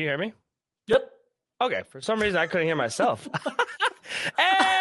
[0.00, 0.32] Can you hear me?
[0.86, 1.10] Yep.
[1.60, 1.82] Okay.
[1.90, 3.28] For some reason, I couldn't hear myself.
[4.38, 4.74] hey!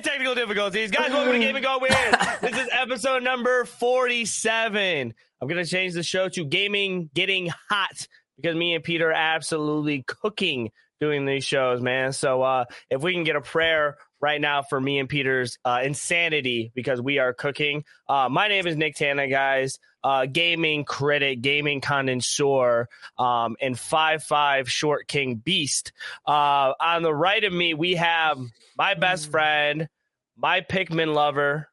[0.00, 0.92] Technical difficulties.
[0.92, 2.14] Guys, welcome to Gaming Gone Weird.
[2.40, 5.12] This is episode number 47.
[5.42, 8.06] I'm going to change the show to Gaming Getting Hot
[8.36, 10.70] because me and Pieter are absolutely cooking
[11.00, 12.12] doing these shows, man.
[12.12, 15.82] So uh, if we can get a prayer right now for me and Pieter's uh,
[15.84, 17.84] insanity because we are cooking.
[18.08, 19.78] Uh, my name is Nicktana, guys.
[20.02, 25.92] Uh, gaming critic, gaming connoisseur, um, and five five short king beast.
[26.26, 28.36] Uh, on the right of me, we have
[28.76, 29.88] my best friend,
[30.36, 31.68] my Pikmin lover,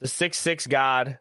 [0.00, 1.20] the six six god,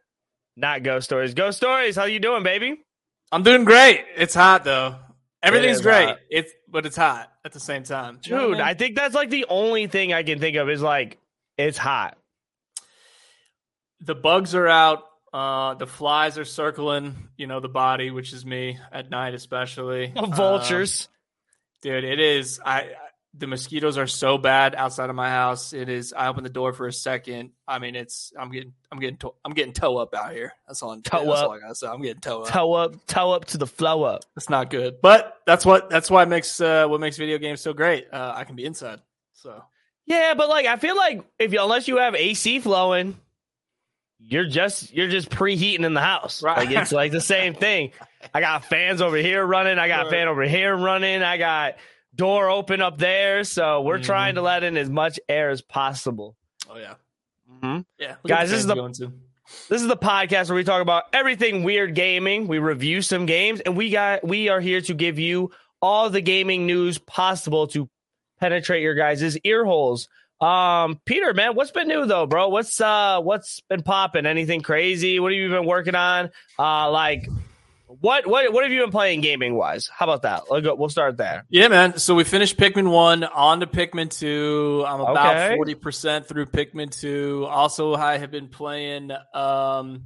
[0.55, 1.35] not Ghost Stories.
[1.35, 2.83] Ghost Stories, how you doing, baby?
[3.31, 4.03] I'm doing great.
[4.17, 4.95] It's hot though.
[5.43, 6.07] Everything's is great.
[6.07, 6.17] hot.
[6.31, 8.19] It's but it's hot at the same time.
[8.23, 10.55] You know what Dude, I I think that's like the only thing I can think
[10.57, 11.17] of is like
[11.57, 12.17] it's hot.
[14.01, 15.03] the bugs are out.
[15.31, 17.15] Uh, the flies are circling.
[17.37, 21.07] You know the body, which is me at night, especially Um, Vultures.
[21.81, 22.03] dude.
[22.03, 22.59] It is.
[22.65, 22.81] I.
[22.81, 22.87] I-
[23.35, 25.71] The mosquitoes are so bad outside of my house.
[25.71, 26.13] It is.
[26.13, 27.51] I open the door for a second.
[27.67, 28.33] I mean, it's.
[28.37, 28.73] I'm getting.
[28.91, 29.17] I'm getting.
[29.17, 30.51] To, I'm getting toe up out here.
[30.67, 30.91] That's all.
[30.91, 31.45] I'm, Toe that's up.
[31.49, 31.87] all I gotta say.
[31.87, 32.47] I'm getting toe up.
[32.49, 34.23] toe up, toe up to the flow up.
[34.35, 34.95] That's not good.
[35.01, 35.89] But that's what.
[35.91, 36.59] That's why it makes.
[36.59, 38.07] Uh, what makes video games so great.
[38.11, 38.99] Uh, I can be inside.
[39.33, 39.63] So
[40.07, 43.15] Yeah, but like I feel like if you unless you have AC flowing,
[44.19, 46.41] you're just you're just preheating in the house.
[46.43, 46.57] Right.
[46.57, 47.91] Like it's like the same thing.
[48.33, 49.77] I got fans over here running.
[49.79, 50.11] I got Right.
[50.11, 51.21] fan over here running.
[51.21, 51.75] I got
[52.19, 53.43] door open up there.
[53.45, 54.03] So we're Mhm.
[54.03, 56.35] trying to let in as much air as possible.
[56.69, 56.95] Oh yeah,
[57.63, 57.85] Mhm.
[57.97, 58.15] yeah.
[58.27, 59.11] Guys, this is the-.
[59.67, 62.47] This is the podcast where we talk about everything weird gaming.
[62.47, 65.49] We review some games, and we got we are here to give you
[65.81, 67.89] all the gaming news possible to
[68.39, 70.07] penetrate your guys' ear holes.
[70.41, 72.49] Um, Pieter, man, what's been new though, bro?
[72.49, 74.25] What's uh what's been popping?
[74.25, 75.19] Anything crazy?
[75.19, 76.29] What have you been working on?
[76.59, 77.27] Uh, like
[77.89, 79.89] what what what have you been playing gaming wise?
[79.91, 80.43] How about that?
[80.49, 80.75] We'll go.
[80.75, 81.45] We'll start there.
[81.49, 81.97] Yeah, man.
[81.97, 84.85] So we finished Pikmin one, on to Pikmin two.
[84.87, 85.55] I'm about Okay.
[85.55, 87.47] forty percent through Pikmin two.
[87.49, 90.03] Also, I have been playing um,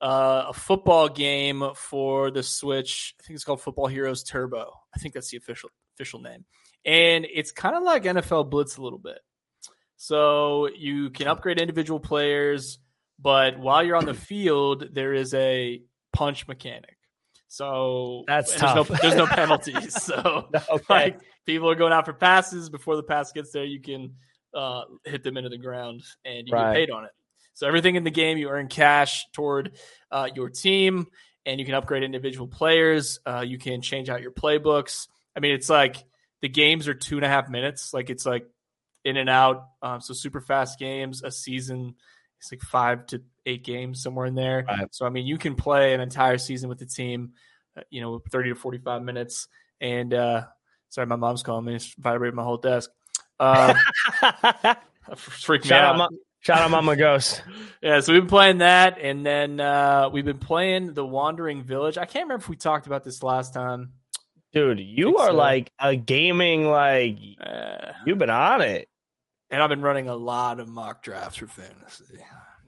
[0.00, 3.14] uh, a football game for the Switch.
[3.18, 4.70] I think it's called Football Heroes Turbo.
[4.94, 6.44] I think that's the official official name,
[6.84, 9.20] and it's kind of like NFL Blitz a little bit.
[9.96, 12.78] So you can upgrade individual players,
[13.18, 15.80] but while you're on the field, there is a
[16.12, 16.96] punch mechanic.
[17.52, 19.00] So That's and there's no, tough.
[19.02, 20.02] there's no penalties.
[20.02, 20.78] So Okay.
[20.88, 24.14] like people are going out for passes before the pass gets there you can
[24.54, 26.72] uh, hit them into the ground and you Right.
[26.72, 27.10] get paid on it
[27.52, 29.76] so everything in the game you earn cash toward
[30.10, 31.06] uh, your team
[31.44, 35.52] and you can upgrade individual players uh, you can change out your playbooks i mean
[35.54, 35.96] it's like
[36.40, 38.46] the games are two and a half minutes like it's like
[39.04, 41.94] in and out um, so super fast games a season
[42.42, 44.88] it's like five to eight games somewhere in there Right.
[44.92, 47.32] so i mean you can play an entire season with the team
[47.76, 49.48] uh, you know 30 to 45 minutes
[49.80, 50.42] and uh
[50.90, 52.90] sorry my mom's calling me it's vibrating my whole desk
[53.40, 53.74] um
[55.16, 57.42] freak me shout out, out, Ma- shout out, Mama Ghost.
[57.82, 61.98] yeah so we've been playing that and then uh we've been playing the wandering village
[61.98, 63.92] i can't remember if we talked about this last time
[64.52, 65.34] Dude, you are so.
[65.34, 68.86] like a gaming like uh, you've been on it.
[69.52, 72.18] And i've been running a lot of mock drafts for fantasy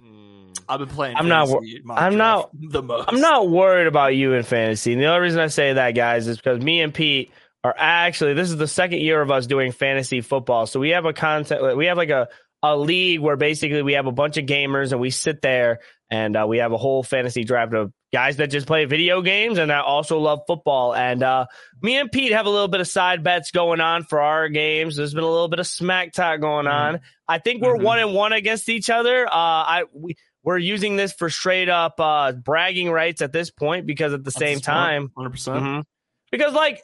[0.05, 0.57] mm.
[0.69, 1.49] i've been playing I'm not
[1.83, 4.93] mock I'm draft the most I'm not worried about you in fantasy.
[4.93, 7.31] And the only reason I say that, guys, is because me and Pete
[7.63, 10.67] are actually this is the second year of us doing fantasy football.
[10.67, 12.29] So we have a content we have like a
[12.67, 15.81] a league where basically we have a bunch of gamers and we sit there
[16.11, 19.59] and uh, we have a whole fantasy draft of guys that just play video games
[19.59, 20.95] and that also love football.
[20.95, 21.45] And uh,
[21.83, 24.97] me and Pete have a little bit of side bets going on for our games.
[24.97, 27.01] There's been a little bit of smack talk going on.
[27.29, 27.83] I think we're Mhm.
[27.83, 29.27] one and one against each other.
[29.27, 33.85] Uh, I we we're using this for straight up uh, bragging rights at this point
[33.87, 35.85] because at the same time, 100% Mhm.
[36.33, 36.81] because like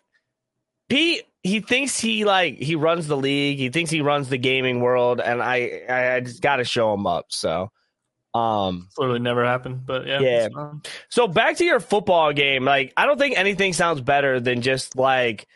[0.91, 3.57] Pete, he thinks he like he runs the league.
[3.59, 6.93] He thinks he runs the gaming world, and I I, I just got to show
[6.93, 7.27] him up.
[7.31, 7.71] So,
[8.35, 10.49] um, it's literally never happened but yeah Yeah.
[11.09, 12.65] so back to your football game.
[12.65, 15.47] Like, I don't think anything sounds better than just like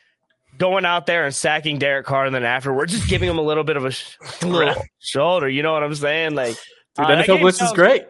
[0.59, 3.65] going out there and sacking Derek Carr, and then afterwards just giving him a little
[3.65, 5.49] bit of a, sh- little shoulder.
[5.49, 6.35] You know what I'm saying?
[6.35, 6.57] Like,
[6.97, 8.07] Dude, uh, NFL game Blitz is great.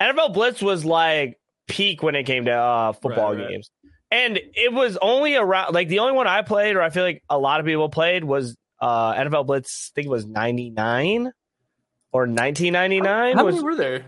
[0.00, 3.50] NFL Blitz was like peak when it came to uh, football Right, right.
[3.50, 3.70] games.
[4.12, 7.22] And it was only around like the only one I played, or I feel like
[7.30, 9.90] a lot of people played, was uh, NFL Blitz.
[9.90, 11.32] I think it was ninety nine
[12.12, 13.38] or nineteen ninety nine.
[13.38, 14.04] How Was many were there?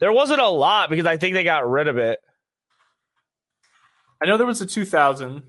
[0.00, 2.18] there wasn't a lot because I think they got rid of it.
[4.20, 5.44] I know there was a 2000.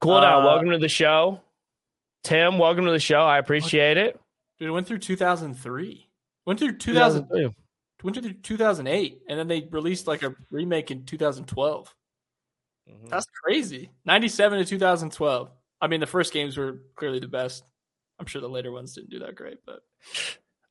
[0.00, 0.42] Cool down.
[0.42, 1.40] Uh, welcome to the show,
[2.24, 2.58] Tim.
[2.58, 3.22] Welcome to the show.
[3.22, 4.20] I appreciate it.
[4.58, 6.10] Dude, it went through 2003.
[6.44, 7.54] Went through 2000, 2002.
[8.02, 11.94] went through 2008, and then they released like a remake in 2012.
[12.90, 13.08] Mm-hmm.
[13.08, 13.90] That's crazy.
[14.04, 15.50] 97 to 2012.
[15.80, 17.64] I mean, the first games were clearly the best.
[18.18, 19.80] I'm sure the later ones didn't do that great, but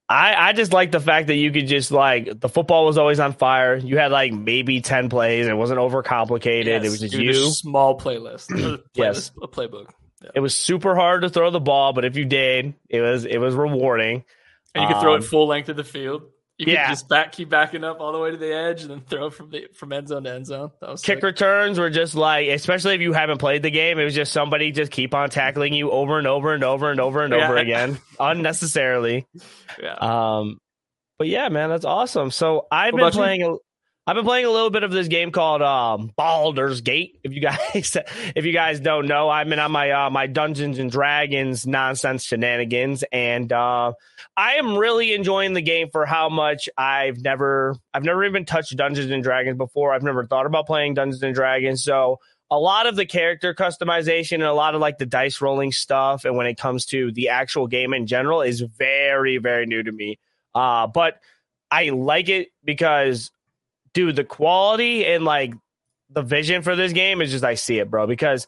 [0.09, 3.19] I, I just like the fact that you could just like the football was always
[3.19, 3.75] on fire.
[3.75, 5.47] You had like maybe ten plays.
[5.47, 6.65] It wasn't overcomplicated.
[6.65, 8.47] Yes, it was just you small playlist.
[8.49, 9.89] playlist yes, a playbook.
[10.21, 10.29] Yeah.
[10.35, 13.37] It was super hard to throw the ball, but if you did, it was it
[13.37, 14.23] was rewarding.
[14.75, 16.23] And you could um, throw it um, full length of the field.
[16.59, 16.89] You yeah.
[16.89, 19.49] just back keep backing up all the way to the edge and then throw from
[19.49, 20.69] the from end zone to end zone.
[20.81, 21.23] Kick sick.
[21.23, 24.71] returns were just like, especially if you haven't played the game, it was just somebody
[24.71, 27.45] just keep on tackling you over and over and over and over and yeah.
[27.45, 29.25] over again unnecessarily.
[29.81, 29.95] Yeah.
[29.95, 30.59] Um,
[31.17, 32.29] but yeah, man, that's awesome.
[32.29, 33.41] So I've what been playing.
[33.41, 33.59] You?
[34.05, 37.19] I've been playing a little bit of this game called um, Baldur's Gate.
[37.23, 37.57] If you guys,
[38.35, 42.25] if you guys don't know, I've been on my uh, my Dungeons and Dragons nonsense
[42.25, 43.93] shenanigans, and uh,
[44.35, 48.75] I am really enjoying the game for how much I've never, I've never even touched
[48.75, 49.93] Dungeons and Dragons before.
[49.93, 52.19] I've never thought about playing Dungeons and Dragons, so
[52.51, 56.25] a lot of the character customization and a lot of like the dice rolling stuff,
[56.25, 59.91] and when it comes to the actual game in general, is very, very new to
[59.93, 60.19] me.
[60.53, 61.21] Uh, but
[61.71, 63.31] I like it because
[63.93, 65.53] dude, the quality and like
[66.09, 68.07] the vision for this game is just I see it, bro.
[68.07, 68.47] Because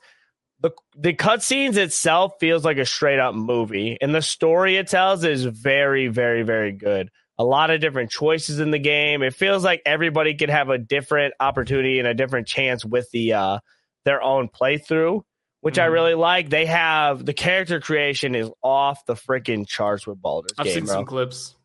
[0.61, 5.23] the the cutscenes itself feels like a straight up movie, and the story it tells
[5.23, 7.09] is very, very, very good.
[7.37, 9.21] A lot of different choices in the game.
[9.21, 13.33] It feels like everybody could have a different opportunity and a different chance with the
[13.33, 13.59] uh
[14.05, 15.21] their own playthrough,
[15.61, 15.81] which mm.
[15.81, 15.93] I mm-hmm.
[15.93, 16.49] really like.
[16.49, 20.85] They have the character creation is off the freaking charts with Baldur's I've game, seen
[20.85, 20.93] bro.
[20.95, 21.55] some clips.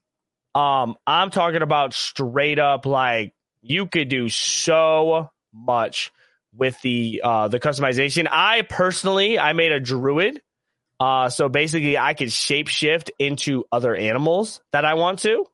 [0.54, 6.12] Um, I'm talking about straight up like you could do so much
[6.54, 8.26] with the uh the customization.
[8.30, 10.40] I personally I made a druid.
[10.98, 15.46] Uh so basically I could shapeshift into other animals that I want to.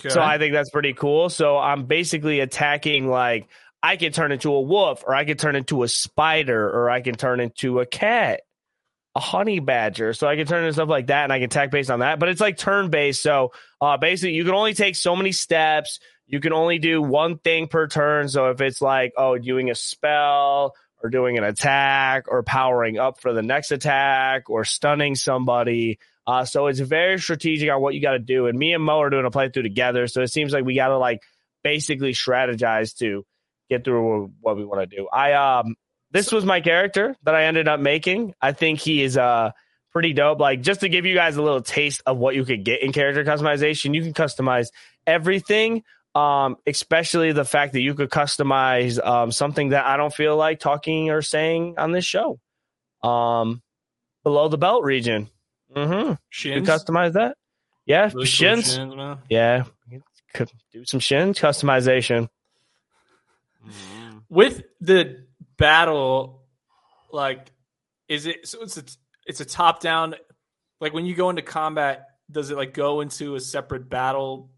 [0.00, 0.08] Okay.
[0.08, 1.28] So I think that's pretty cool.
[1.28, 3.48] So I'm basically attacking like
[3.82, 7.00] I can turn into a wolf or I can turn into a spider or I
[7.00, 8.42] can turn into a cat,
[9.14, 10.14] a honey badger.
[10.14, 12.18] So I can turn into stuff like that and I can attack based on that.
[12.18, 13.22] But it's like turn based.
[13.22, 16.00] So uh basically you can only take so many steps
[16.32, 18.26] you can only do one thing per turn.
[18.26, 23.20] So if it's like, oh, doing a spell or doing an attack or powering up
[23.20, 25.98] for the next attack or stunning somebody.
[26.26, 28.46] Uh, so it's very strategic on what you got to do.
[28.46, 30.06] And me and Mo are doing a playthrough together.
[30.06, 31.20] So it seems like we got to like
[31.62, 33.26] basically strategize to
[33.68, 35.08] get through what we want to do.
[35.12, 35.76] I, um,
[36.12, 38.34] this was my character that I ended up making.
[38.40, 39.50] I think he is, uh,
[39.90, 40.40] pretty dope.
[40.40, 42.92] Like just to give you guys a little taste of what you could get in
[42.92, 44.68] character customization, you can customize
[45.06, 45.82] everything
[46.14, 50.60] um, especially the fact that you could customize um, something that I don't feel like
[50.60, 52.38] talking or saying on this show.
[53.02, 53.62] Um,
[54.22, 55.28] below the belt region.
[55.74, 56.14] Mm-hmm.
[56.28, 56.68] Shins?
[56.68, 57.36] You customize that?
[57.86, 58.74] Yeah, really shins.
[58.74, 59.64] Shins yeah,
[60.32, 62.28] could do some shins customization.
[63.66, 64.18] Mm-hmm.
[64.28, 65.24] With the
[65.56, 66.42] battle,
[67.10, 67.50] like,
[68.08, 68.62] is it so?
[68.62, 68.84] It's a
[69.26, 70.14] it's a top down.
[70.80, 74.50] Like when you go into combat, does it like go into a separate battle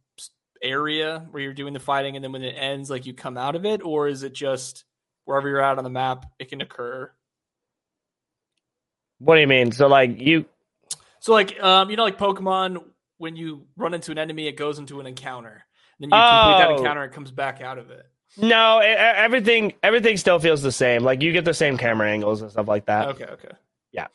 [0.65, 3.55] area where you're doing the fighting and then when it ends like you come out
[3.55, 3.83] of it?
[3.85, 4.85] Or is it just
[5.25, 7.11] wherever you're at on the map it can occur?
[9.19, 9.73] What do you mean?
[9.73, 10.47] So like you
[11.21, 12.83] so like um you know like pokemon
[13.19, 15.65] when you run into an enemy it goes into an encounter.
[15.99, 16.41] And then you oh.
[16.41, 16.77] complete that oh.
[16.79, 18.07] encounter it comes back out of it.
[18.37, 21.05] No everything everything still feels the same.
[21.05, 23.09] Like you get the same camera angles and stuff like that.
[23.09, 23.53] Okay okay.
[23.93, 24.09] Yeah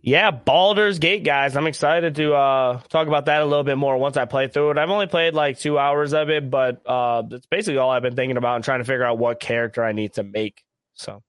[0.00, 1.56] yeah, Baldur's Gate, guys.
[1.56, 4.70] I'm excited to uh, talk about that a little bit more once I play through
[4.70, 4.78] it.
[4.78, 8.14] I've only played like two hours of it, but uh, that's basically all I've been
[8.16, 10.62] thinking about and trying to figure out what character I need to make.
[10.94, 11.22] So,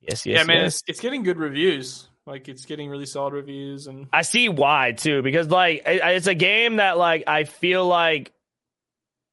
[0.00, 0.74] yes, yes, yeah, man, yes.
[0.74, 2.08] It's, it's getting good reviews.
[2.24, 6.28] Like it's getting really solid reviews, and I see why too, because like it, it's
[6.28, 8.30] a game that like I feel like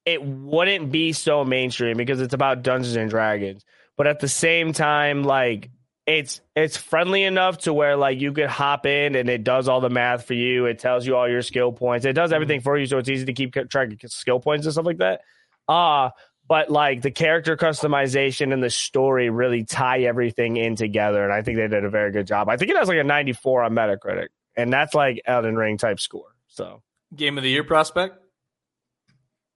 [0.04, 3.64] it wouldn't be so mainstream because it's about Dungeons and Dragons,
[3.96, 5.70] but at the same time, like
[6.18, 9.80] it's it's friendly enough to where like you could hop in and it does all
[9.80, 10.66] the math for you.
[10.66, 12.04] It tells you all your skill points.
[12.04, 12.34] It does mm-hmm.
[12.34, 14.98] everything for you, so it's easy to keep track of skill points and stuff like
[14.98, 15.20] that.
[15.68, 16.10] Uh
[16.48, 21.42] but like the character customization and the story really tie everything in together, and I
[21.42, 22.48] think they did a very good job.
[22.48, 26.00] I think it has like a 94 on Metacritic, and that's like Elden Ring type
[26.00, 26.34] score.
[26.48, 26.82] So
[27.14, 28.16] game of the year prospect.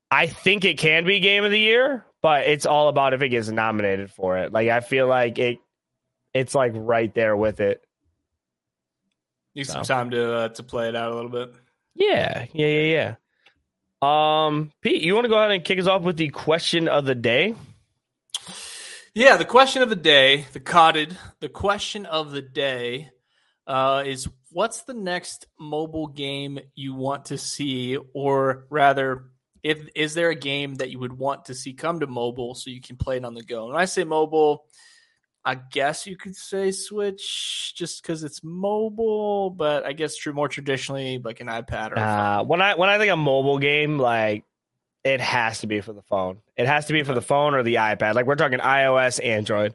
[0.09, 3.31] I think it can be game of the year, but it's all about if it
[3.31, 4.53] gets nominated for it.
[4.53, 5.59] Like I feel like it
[6.35, 7.83] it's like right there with it.
[9.55, 9.75] Need so.
[9.75, 11.55] some time to uh, to play it out a little bit.
[11.95, 13.15] Yeah, yeah, yeah,
[14.03, 14.47] yeah.
[14.47, 17.05] Um, Pete, you want to go ahead and kick us off with the question of
[17.07, 17.55] the day?
[19.15, 23.11] Yeah, the question of the day, the cotted, the question of the day
[23.67, 29.27] uh, is what's the next mobile game you want to see, or rather,
[29.63, 32.71] if is there a game that you would want to see come to mobile so
[32.71, 33.69] you can play it on the go?
[33.69, 34.67] When I say mobile,
[35.47, 40.49] I guess you could say Switch just because it's mobile, but I guess true more
[40.49, 41.99] traditionally like an iPad or.
[41.99, 44.45] Uh, when I when I think a mobile game, like
[45.05, 46.39] it has to be for the phone.
[46.57, 48.15] It has to be for the phone or the iPad.
[48.15, 49.75] Like we're talking iOS, Android.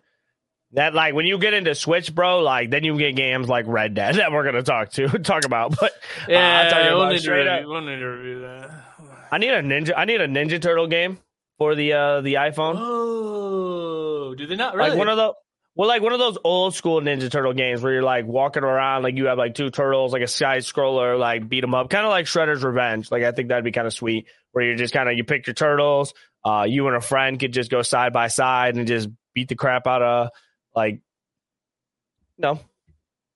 [0.73, 3.93] That like when you get into Switch, bro, like then you get games like Red
[3.93, 5.79] Dead that we're gonna talk to talk about.
[5.79, 8.85] But uh, yeah, I'm we'll, about need to review, we'll need to review that.
[9.31, 9.93] I need a ninja.
[9.95, 11.19] I need a Ninja Turtle game
[11.59, 12.75] for the uh the iPhone.
[12.77, 14.89] Oh, do they not really?
[14.89, 15.33] Like one of the
[15.79, 19.03] well, like one of those old school Ninja Turtle games where you're like walking around,
[19.03, 22.03] like you have like two turtles, like a side scroller, like beat them up, kind
[22.05, 23.09] of like Shredder's Revenge.
[23.09, 25.47] Like I think that'd be kind of sweet, where you're just kind of you pick
[25.47, 29.07] your turtles, uh, you and a friend could just go side by side and just
[29.33, 30.29] beat the crap out of
[30.75, 30.99] like,
[32.37, 32.59] no,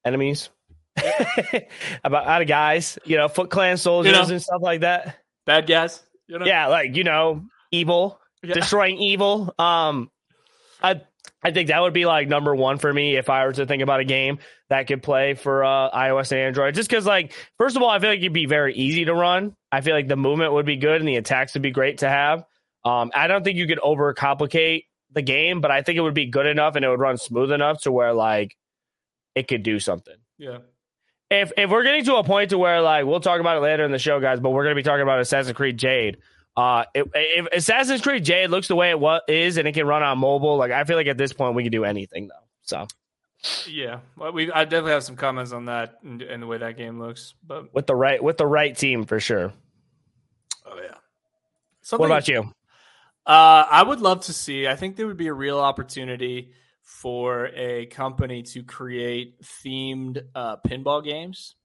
[0.04, 0.50] enemies,
[2.04, 4.28] about out of guys, you know, Foot Clan soldiers You know.
[4.28, 5.16] and stuff like that.
[5.46, 6.04] bad guys.
[6.28, 6.46] You know?
[6.46, 8.56] Yeah, like you know, evil Yeah.
[8.56, 9.56] destroying evil.
[9.58, 10.12] Um,
[10.82, 11.00] I
[11.44, 13.84] I think that would be like number one for me if I were to think
[13.84, 16.76] about a game that could play for uh, iOS and Android.
[16.76, 19.56] Just because, like, first of all, I feel like it'd be very easy to run.
[19.72, 22.10] I feel like the movement would be good and the attacks would be great to
[22.10, 22.46] have.
[22.86, 26.26] Um, I don't think you could overcomplicate the game, but I think it would be
[26.26, 28.58] good enough and it would run smooth enough to where like
[29.36, 30.60] it could do something yeah.
[31.30, 33.84] if if we're getting to a point to where like we'll talk about it later
[33.84, 36.18] in the show, guys, but we're gonna be talking about Assassin's Creed Jade.
[36.56, 39.88] Uh, if, if Assassin's Creed Jade looks the way it wa- is and it can
[39.88, 42.46] run on mobile, like I feel like at this point we can do anything though.
[42.62, 42.88] So
[43.68, 46.78] Yeah, well, we I definitely have some comments on that and, and the way that
[46.78, 47.34] game looks.
[47.46, 49.52] But with the right with the right team for sure.
[50.66, 50.96] oh yeah,
[51.98, 52.54] What about you?
[53.26, 54.68] Uh, I would love to see.
[54.68, 60.58] I think there would be a real opportunity for a company to create themed uh,
[60.58, 61.56] pinball games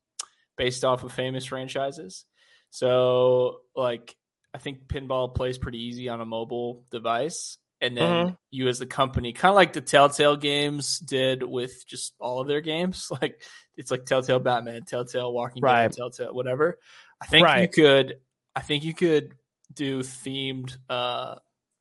[0.57, 2.25] based off of famous franchises.
[2.71, 4.15] So, like,
[4.59, 7.59] I think pinball plays pretty easy on a mobile device.
[7.81, 8.37] And then Mhm.
[8.51, 12.49] you, as the company, kind of like the Telltale games did with just all of
[12.49, 13.09] their games.
[13.23, 13.41] Like,
[13.77, 15.83] it's like Telltale Batman, Telltale Walking Right.
[15.83, 16.81] Dead, Telltale whatever.
[17.21, 18.19] I think you could.
[18.57, 19.35] I think you could
[19.73, 21.37] do themed uh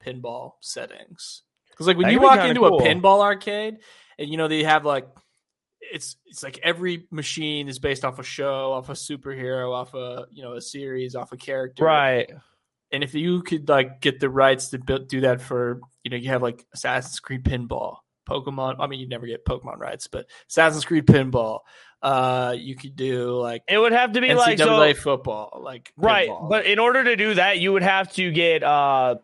[0.05, 1.41] pinball settings
[1.71, 2.77] because like when That you walk into cool.
[2.79, 3.77] a pinball arcade
[4.19, 5.07] and you know they have like
[5.79, 10.27] it's it's like every machine is based off a show off a superhero off a
[10.31, 12.29] you know a series off a character Right.
[12.91, 16.17] And if you could like get the rights to build, do that for you know
[16.17, 20.25] you have like assassin's creed pinball pokemon i mean you never get pokemon rights but
[20.49, 21.59] assassin's creed pinball
[22.01, 25.91] uh you could do like It would have to be NCAA like so football like
[25.97, 26.49] right, pinball.
[26.49, 29.15] but in order to do that, you would have to get uh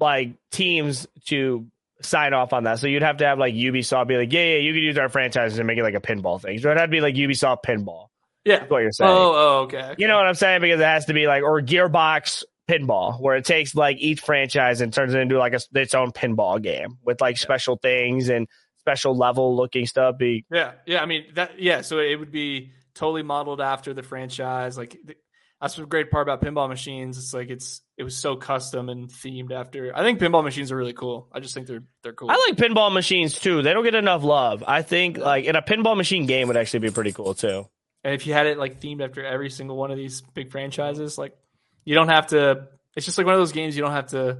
[0.00, 1.66] like teams to
[2.00, 2.78] sign off on that.
[2.80, 5.08] So you'd have to have like Ubisoft be like, yeah, yeah, you could use our
[5.08, 6.58] franchises and make it like a pinball thing.
[6.58, 8.08] So it'd have to be like Ubisoft pinball.
[8.44, 9.10] yeah That's what you're saying.
[9.10, 10.62] oh oh okay You know what I'm saying?
[10.62, 14.80] Because it has to be like or Gearbox pinball, where it takes like each franchise
[14.80, 18.48] and turns it into like a, its own pinball game with like special things and
[18.78, 20.18] special level looking stuff.
[20.18, 21.02] Be Yeah, yeah.
[21.02, 21.60] I mean that.
[21.60, 24.76] Yeah, so it would be totally modeled after the franchise.
[24.76, 25.18] Like th-
[25.60, 27.18] that's the great part about pinball machines.
[27.18, 29.96] It's like it's it was so custom and themed after.
[29.96, 31.28] I think pinball machines are really cool.
[31.32, 32.30] I just think they're they're cool.
[32.30, 33.62] I like pinball machines too.
[33.62, 34.64] They don't get enough love.
[34.66, 37.68] I think like in a pinball machine game would actually be pretty cool too.
[38.02, 41.16] and if you had it like themed after every single one of these big franchises,
[41.16, 41.36] like
[41.84, 42.68] you don't have to.
[42.96, 44.38] It's just like one of those games you don't have to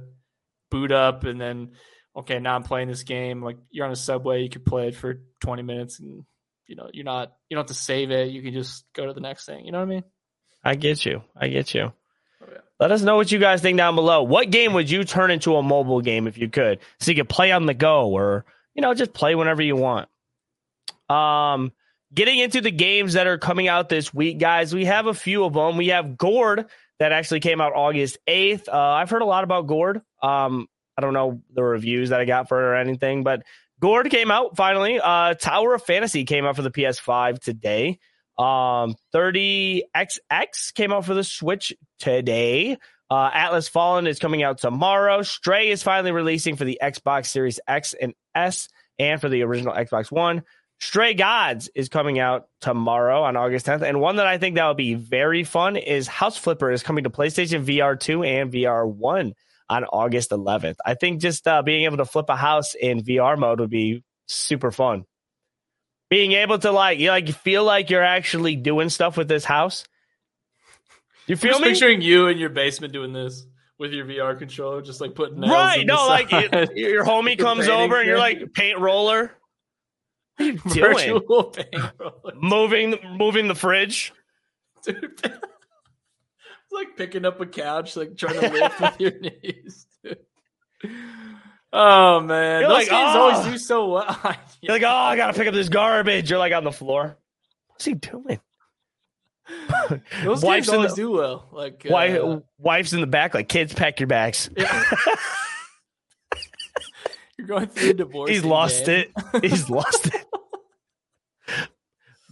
[0.69, 1.71] boot up and then
[2.15, 3.41] okay now I'm playing this game.
[3.41, 6.25] Like you're on a subway, you could play it for 20 minutes and.
[6.65, 7.33] You know, you're not.
[7.49, 8.29] You don't have to save it.
[8.29, 9.65] You can just go to the next thing.
[9.65, 10.03] You know what I mean?
[10.63, 11.21] I get you.
[11.35, 11.91] I get you.
[12.41, 12.47] Oh.
[12.79, 14.23] Let us know what you guys think down below.
[14.23, 16.79] What game would you turn into a mobile game if you could?
[16.99, 20.07] So you could play on the go or, you know, just play whenever you want.
[21.09, 21.73] Um,
[22.13, 25.43] getting into the games that are coming out this week, guys, we have a few
[25.43, 25.77] of them.
[25.77, 26.65] We have Gord
[26.99, 28.67] that actually came out August 8th.
[28.67, 30.01] Uh, I've heard a lot about Gord.
[30.21, 33.43] Um, I don't know the reviews that I got for it or anything, but
[33.79, 34.99] Gord came out finally.
[34.99, 37.99] Uh, Tower of Fantasy came out for the PS5 today.
[38.37, 39.83] Um, 30XX
[40.73, 42.77] came out for the Switch today.
[43.09, 45.21] Uh, Atlas Fallen is coming out tomorrow.
[45.21, 49.73] Stray is finally releasing for the Xbox Series X and S and for the original
[49.73, 50.43] Xbox One.
[50.83, 53.83] Stray Gods is coming out tomorrow on August 10th.
[53.83, 57.05] And one that I think that will be very fun is House Flipper is coming
[57.05, 59.33] to PlayStation VR 2 and VR 1
[59.69, 60.75] on August 11th.
[60.85, 64.03] I think just uh, being able to flip a house in VR mode would be
[64.27, 65.05] super fun.
[66.09, 69.85] Being able to like, you like feel like you're actually doing stuff with this house.
[71.27, 71.69] You I'm feel just me?
[71.69, 73.45] picturing you in your basement doing this
[73.79, 75.85] with your VR controller, just like putting nails Right.
[75.85, 79.31] No, like it- your homie comes over and you're like paint roller.
[80.37, 80.93] What are you doing?
[80.93, 82.33] virtual paint roller.
[82.35, 84.13] Moving moving the fridge.
[84.83, 85.21] Dude,
[86.71, 89.85] like picking up a couch, like trying to lift with your knees.
[91.71, 94.35] Oh man, You're those like, games "Oh." always do so well.
[94.61, 96.29] You're like, oh, I gotta pick up this garbage.
[96.29, 97.17] You're like on the floor.
[97.67, 98.39] What's he doing?
[100.23, 101.47] those Wife's games always the- do well.
[101.51, 104.49] Like, Wife, uh, wife's in the back, like kids, pack your bags.
[104.55, 104.83] yeah.
[107.43, 108.29] You're going through a divorce.
[108.29, 109.11] He's lost it.
[109.41, 110.25] He's lost it.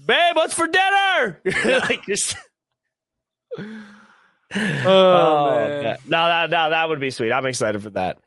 [0.06, 1.42] Babe, what's for dinner?
[1.66, 2.36] like just.
[3.58, 3.64] Oh,
[4.54, 5.84] man.
[5.84, 5.98] yeah.
[6.08, 7.32] No, that, no, that would be sweet.
[7.32, 8.18] I'm excited for that.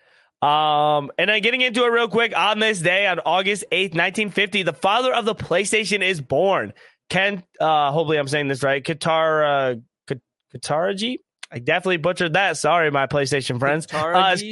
[0.47, 4.63] Um, and then getting into it real quick on this day on August 8th, 1950,
[4.65, 6.75] the father of the PlayStation is born.
[7.09, 8.83] Ken, uh, hopefully I'm saying this right.
[8.83, 10.21] Qatar, uh, Kat-
[10.55, 11.19] Kataraji?
[11.55, 12.57] I definitely butchered that.
[12.57, 13.87] Sorry, my PlayStation friends.
[13.93, 14.37] Uh?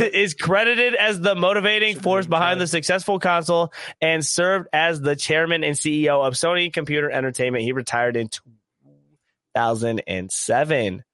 [0.00, 5.62] Is credited as the motivating force behind the successful console and served as the chairman
[5.64, 7.64] and CEO of Sony Computer Entertainment.
[7.64, 11.04] He retired in 2007.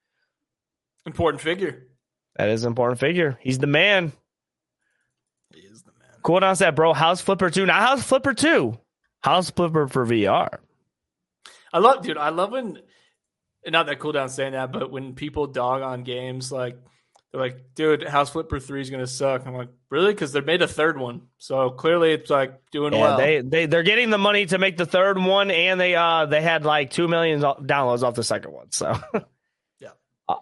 [1.07, 1.89] Important figure.
[2.37, 3.39] That is an important figure.
[3.41, 4.13] He's the man.
[5.53, 6.11] He is the man.
[6.23, 6.93] Cool announce that, bro.
[6.93, 7.67] House Flipper 2.
[7.67, 8.79] Not House Flipper 2.
[9.21, 10.59] House Flipper for VR.
[11.73, 12.19] I love, dude.
[12.19, 12.79] I love when,
[13.67, 16.77] not that cool down saying that, but when people dog on games, like
[17.33, 20.63] they're like, "Dude, House Flipper Three is gonna suck." I'm like, "Really?" Because they made
[20.63, 23.17] a third one, so clearly it's like doing Yeah, well.
[23.19, 26.41] they they they're getting the money to make the third one, and they uh they
[26.43, 28.71] had like two million downloads off the second one.
[28.71, 28.97] So
[29.81, 29.91] Yeah.
[30.29, 30.37] Uh,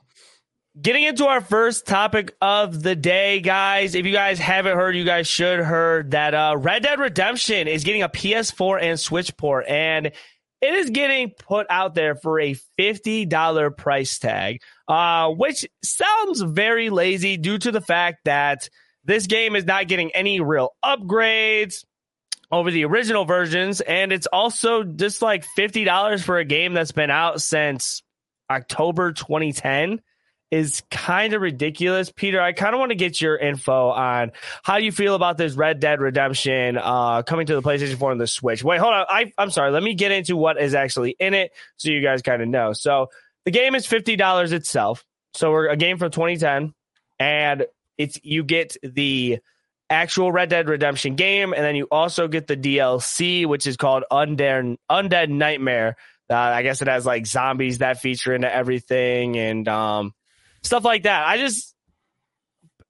[0.81, 3.95] Getting into our first topic of the day, guys.
[3.95, 7.85] If you guys haven't heard, you guys should heard that uh, Red Dead Redemption is
[7.85, 10.13] getting a PS4 and Switch port, and
[10.63, 16.41] it is getting put out there for a fifty dollar price tag, uh, which sounds
[16.41, 18.69] very lazy due to the fact that
[19.05, 21.85] this game is not getting any real upgrades
[22.53, 26.93] over the original versions, and it's also just like fifty dollars for a game that's
[26.93, 28.03] been out since
[28.49, 30.01] October 2010
[30.53, 32.13] is kind of ridiculous.
[32.13, 35.55] Pieter, I kind of want to get your info on how you feel about this
[35.55, 38.63] Red Dead Redemption uh, coming to the PlayStation 4 and the Switch.
[38.63, 39.07] Wait, hold on.
[39.09, 39.71] I, I'm sorry.
[39.71, 42.75] Let me get into what is actually in it so you guys kind of know.
[42.75, 43.09] So
[43.47, 45.05] the game is fifty dollars itself.
[45.35, 46.75] So we're a game from 2010,
[47.19, 49.39] and it's you get the
[49.89, 54.05] actual Red Dead Redemption game, and then you also get the DLC, which is called
[54.13, 55.97] Undead Undead Nightmare.
[56.29, 60.15] Uh, I guess it has like zombies that feature into everything and um,
[60.63, 61.27] stuff like that.
[61.27, 61.75] I just,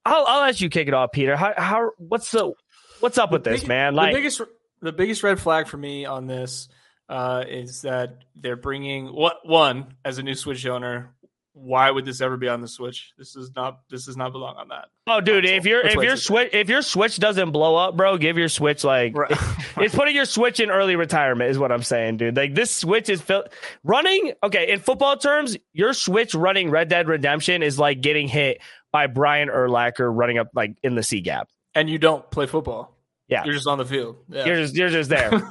[0.05, 1.37] I'll, I'll let you kick it off, Pieter.
[1.37, 2.53] How, how what's the
[3.01, 3.95] what's up with this, man?
[3.95, 4.41] Like, the biggest
[4.81, 6.69] the biggest red flag for me on this
[7.09, 11.15] uh, is that they're bringing what one as a new Switch owner.
[11.55, 13.13] Why would this ever be on the Switch?
[13.19, 13.81] This is not.
[13.91, 14.87] This does not belong on that.
[15.07, 15.59] oh, dude, console.
[15.59, 18.85] if your if your switch if your switch doesn't blow up, bro, give your switch
[18.85, 19.31] like Right.
[19.77, 22.37] it's putting your switch in early retirement is what I'm saying, dude.
[22.37, 23.45] Like this switch is fil-
[23.85, 24.33] running.
[24.43, 29.07] Okay, in football terms, your switch running Red Dead Redemption is like getting hit by
[29.07, 31.49] Brian Urlacher running up like in the C gap.
[31.75, 32.97] and you don't play football.
[33.33, 33.45] Yeah.
[33.45, 34.17] You're just on the field.
[34.29, 34.45] Yeah.
[34.45, 35.31] You're just you're just there.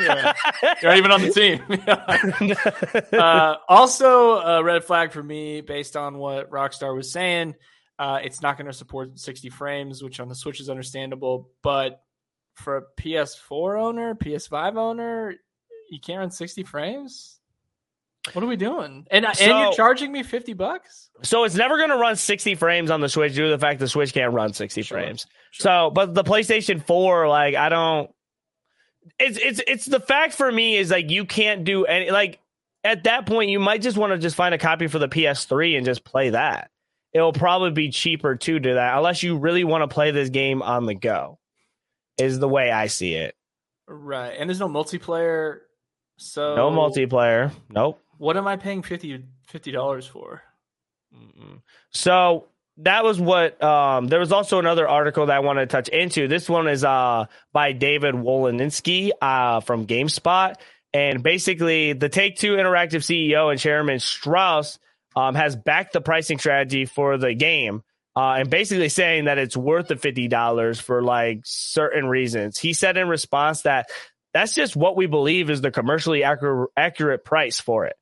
[0.00, 0.32] Yeah.
[0.82, 1.62] You're not even on the team.
[3.18, 7.54] uh, also, a red flag for me based on what Rockstar was saying.
[7.98, 11.50] Uh, it's not going to support 60 frames, which on the Switch is understandable.
[11.62, 12.02] But
[12.54, 15.34] for a PS4 owner, PS5 owner,
[15.90, 17.39] you can't run 60 frames.
[18.32, 19.06] What are we doing?
[19.10, 21.10] And uh, and you're charging me 50 bucks?
[21.22, 23.80] So it's never going to run 60 frames on the Switch due to the fact
[23.80, 24.98] the Switch can't run 60 Sure.
[24.98, 25.26] frames.
[25.52, 28.10] So, but the PlayStation 4, like, I don't.
[29.18, 32.38] It's it's it's the fact for me is like you can't do any like
[32.84, 35.76] at that point you might just want to just find a copy for the PS3
[35.76, 36.70] and just play that.
[37.12, 40.62] It'll probably be cheaper to do that unless you really want to play this game
[40.62, 41.38] on the go.
[42.18, 43.34] Is the way I see it.
[43.88, 44.34] Right.
[44.38, 45.60] And there's no multiplayer.
[46.18, 47.50] So No multiplayer.
[47.70, 48.00] Nope.
[48.20, 49.24] What am I paying 50
[49.72, 50.42] dollars for?
[51.16, 51.62] Mm-mm.
[51.88, 55.88] So that was what um there was also another article that I want to touch
[55.88, 56.28] into.
[56.28, 60.56] This one is uh by David Wolininski uh from GameSpot.
[60.92, 64.78] And basically the Take Two Interactive CEO and Chairman Strauss
[65.16, 67.82] um has backed the pricing strategy for the game.
[68.14, 72.58] Uh, and basically saying that it's worth the fifty dollars for like certain reasons.
[72.58, 73.88] He said in response that
[74.34, 77.96] that's just what we believe is the commercially accurate, accurate price for it.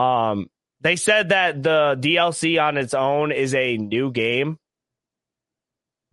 [0.00, 0.48] Um,
[0.80, 4.58] they said that the DLC on its own is a new game.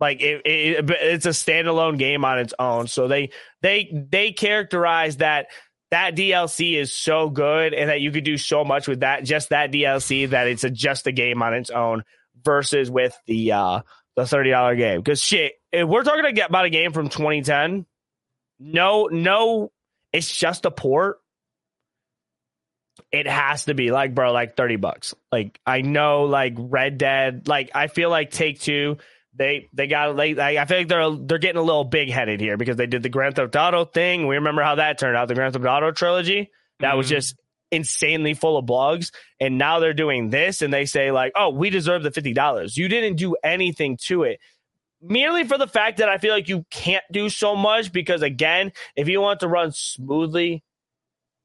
[0.00, 2.86] Like it, it, it's a standalone game on its own.
[2.86, 3.30] So they
[3.62, 5.46] they they characterize that
[5.90, 9.48] that DLC is so good and that you could do so much with that just
[9.48, 12.04] that DLC that it's a, just a game on its own
[12.44, 13.80] versus with the uh
[14.14, 15.00] the thirty dollar game.
[15.00, 17.86] Because shit, if we're talking about a game from 2010,
[18.60, 19.72] no no,
[20.12, 21.18] it's just a port
[23.10, 25.14] it has to be like, bro, like 30 bucks.
[25.32, 28.98] Like, I know, like, Red Dead, like, I feel like Take Two,
[29.34, 30.38] they they got late.
[30.38, 33.08] I feel like they're they're getting a little big headed here because they did the
[33.08, 34.26] Grand Theft Auto thing.
[34.26, 36.50] We remember how that turned out, the Grand Theft Auto trilogy.
[36.80, 36.98] That mm-hmm.
[36.98, 37.36] was just
[37.70, 39.12] insanely full of blogs.
[39.40, 42.76] And now they're doing this and they say, like, oh, we deserve the $50.
[42.76, 44.40] You didn't do anything to it.
[45.00, 48.72] Merely for the fact that I feel like you can't do so much because, again,
[48.96, 50.64] if you want to run smoothly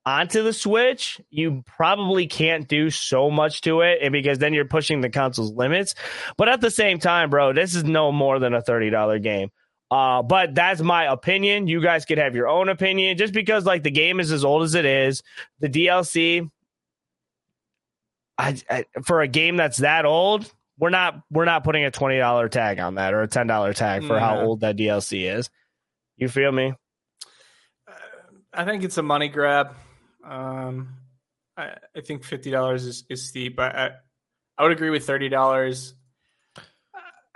[0.06, 4.66] onto the Switch, you probably can't do so much to it and because then you're
[4.66, 5.96] pushing the console's limits.
[6.38, 9.50] But at the same time, bro, this is no more than a $30 game.
[9.90, 11.68] Uh, but that's my opinion.
[11.68, 13.18] You guys could have your own opinion.
[13.18, 15.22] Just because like the game is as old as it is,
[15.60, 16.50] the DLC
[18.38, 22.18] I, I, for a game that's that old, we're not we're not putting a twenty
[22.18, 25.50] dollar tag on that or a ten dollar tag for how old that DLC is.
[26.18, 26.74] You feel me?
[28.54, 29.76] I think it's a money grab.
[30.24, 30.96] Um,
[31.58, 33.60] I, I think fifty dollars is, is steep.
[33.60, 33.90] I, I,
[34.58, 35.94] I would agree with thirty dollars.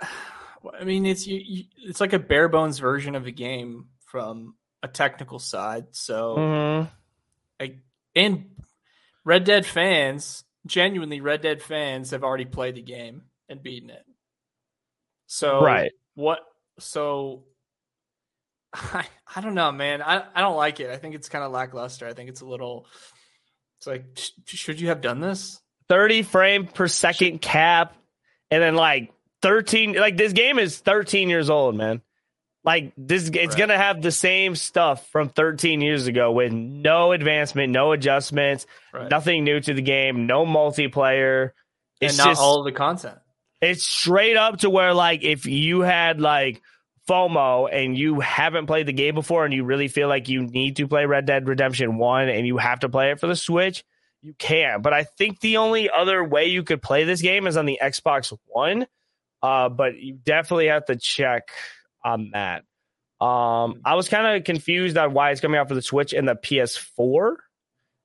[0.00, 4.54] I mean, it's you, you, it's like a bare bones version of a game from
[4.82, 5.86] a technical side.
[5.92, 6.88] So, mm-hmm.
[7.60, 7.76] I,
[8.14, 8.50] and
[9.24, 14.04] Red Dead fans, genuinely Red Dead fans, have already played the game and beaten it.
[15.26, 16.40] So, right, what?
[16.80, 17.44] So
[18.72, 20.02] I, I don't know, man.
[20.02, 20.90] I, I don't like it.
[20.90, 22.06] I think it's kind of lackluster.
[22.06, 22.86] I think it's a little.
[23.78, 25.60] It's like, sh- should you have done this?
[25.88, 27.96] 30 frame per second cap,
[28.50, 29.94] and then like 13.
[29.94, 32.02] Like this game is 13 years old, man.
[32.64, 33.56] Like this, it's right.
[33.56, 39.10] gonna have the same stuff from 13 years ago with no advancement, no adjustments, right.
[39.10, 41.52] nothing new to the game, no multiplayer.
[42.00, 43.16] It's and not just, all of the content.
[43.62, 46.60] It's straight up to where like if you had like
[47.08, 50.76] FOMO and you haven't played the game before and you really feel like you need
[50.76, 53.84] to play Red Dead Redemption 1 and you have to play it for the Switch,
[54.22, 54.82] you can.
[54.82, 57.78] But I think the only other way you could play this game is on the
[57.82, 58.86] Xbox One.
[59.42, 61.50] Uh, but you definitely have to check
[62.04, 62.64] on that.
[63.20, 66.28] Um, I was kind of confused on why it's coming out for the Switch and
[66.28, 67.36] the PS4.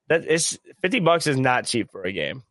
[0.10, 2.44] That is 50 bucks is not cheap for a game.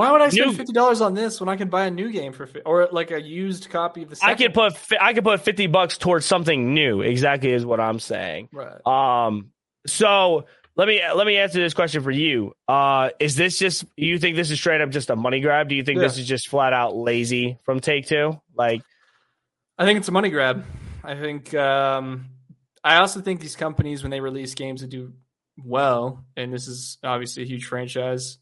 [0.00, 2.32] Why would I spend fifty dollars on this when I can buy a new game
[2.32, 4.16] for or like a used copy of the?
[4.16, 4.30] Second?
[4.30, 7.02] I could put I could put fifty bucks towards something new.
[7.02, 8.48] Exactly is what I'm saying.
[8.50, 8.80] Right.
[8.86, 9.52] Um.
[9.86, 12.54] So let me let me answer this question for you.
[12.66, 15.68] Uh, is this just you think this is straight up just a money grab?
[15.68, 16.08] Do you think yeah.
[16.08, 18.40] this is just flat out lazy from Take Two?
[18.54, 18.80] Like,
[19.76, 20.64] I think it's a money grab.
[21.04, 21.52] I think.
[21.52, 22.30] Um,
[22.82, 25.12] I also think these companies when they release games that do
[25.62, 28.38] well, and this is obviously a huge franchise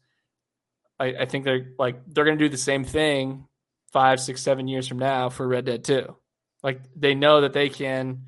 [0.99, 3.45] I, I think they're like they're going to do the same thing
[3.91, 6.15] five, six, seven years from now for Red Dead Two.
[6.61, 8.23] Like they know that they can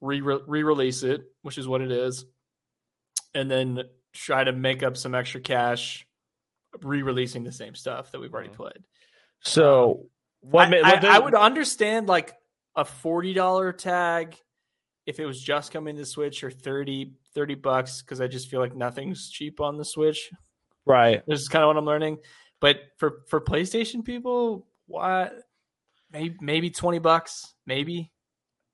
[0.00, 2.24] re release it, which is what it is,
[3.34, 6.06] and then try to make up some extra cash
[6.82, 8.62] re-releasing the same stuff that we've already mm-hmm.
[8.62, 8.82] played.
[9.40, 10.08] So
[10.42, 12.34] um, what, I, what I, I, would understand like
[12.74, 14.36] a forty dollar tag
[15.06, 18.60] if it was just coming to Switch or 30, 30 bucks because I just feel
[18.60, 20.30] like nothing's cheap on the Switch.
[20.86, 21.22] Right.
[21.26, 22.18] This is kind of what I'm learning.
[22.60, 25.34] But for for PlayStation people, what
[26.12, 28.10] maybe maybe 20 bucks, maybe.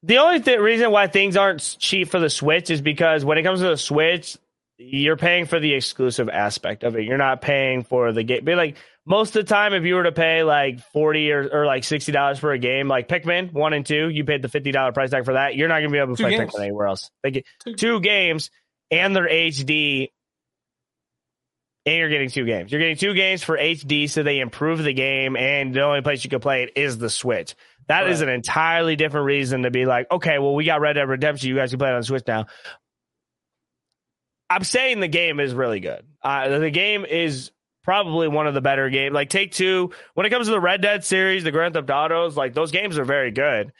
[0.05, 3.44] The only th- reason why things aren't cheap for the Switch is because when it
[3.44, 4.37] comes to the Switch,
[4.77, 7.05] you're paying for the exclusive aspect of it.
[7.05, 8.44] You're not paying for the game.
[8.44, 11.66] But like most of the time, if you were to pay like forty or, or
[11.66, 14.72] like sixty dollars for a game, like Pikmin one and two, you paid the fifty
[14.72, 15.57] dollar price tag for that.
[15.57, 16.53] You're not gonna be able to two play games.
[16.53, 17.11] Pikmin anywhere else.
[17.25, 17.75] Get two.
[17.75, 18.51] two games
[18.90, 20.11] and they're HD
[21.85, 22.71] and you're getting two games.
[22.71, 26.23] You're getting two games for HD, so they improve the game, and the only place
[26.25, 27.55] you can play it is the Switch.
[27.88, 28.11] That right.
[28.11, 31.49] is an entirely different reason to be like, okay, well, we got Red Dead Redemption.
[31.49, 32.47] You guys can play it on Switch now.
[34.49, 36.05] I'm saying the game is really good.
[36.23, 37.51] Uh, the game is
[37.83, 39.14] probably one of the better games.
[39.14, 42.37] Like Take Two, when it comes to the Red Dead series, the Grand Theft Autos,
[42.37, 43.73] like those games are very good.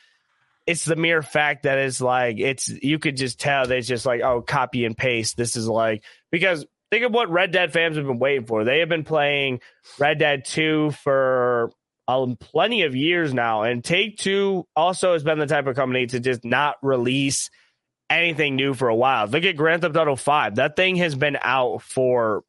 [0.67, 4.07] It's the mere fact that it's like it's you could just tell that it's just
[4.07, 5.37] like oh copy and paste.
[5.37, 8.65] This is like because think of what Red Dead fans have been waiting for.
[8.65, 9.61] They have been playing
[9.99, 11.71] Red Dead 2 for
[12.07, 13.63] um, plenty of years now.
[13.63, 17.49] And Take Two also has been the type of company to just not release
[18.11, 19.27] anything new for a while.
[19.27, 20.57] Look at Grand Theft Auto 5.
[20.57, 22.43] That thing has been out for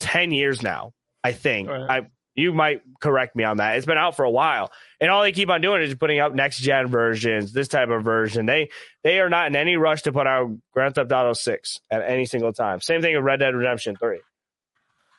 [0.00, 0.92] 10 years now,
[1.24, 1.70] I think.
[1.70, 2.02] Right.
[2.02, 3.76] I you might correct me on that.
[3.76, 4.70] It's been out for a while,
[5.00, 8.04] and all they keep on doing is putting out next gen versions, this type of
[8.04, 8.46] version.
[8.46, 8.68] They
[9.02, 12.26] they are not in any rush to put out Grand Theft Auto Six at any
[12.26, 12.80] single time.
[12.80, 14.20] Same thing with Red Dead Redemption Three.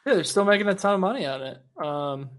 [0.06, 1.58] Yeah, they're still making a ton of money on it.
[1.84, 2.30] Um,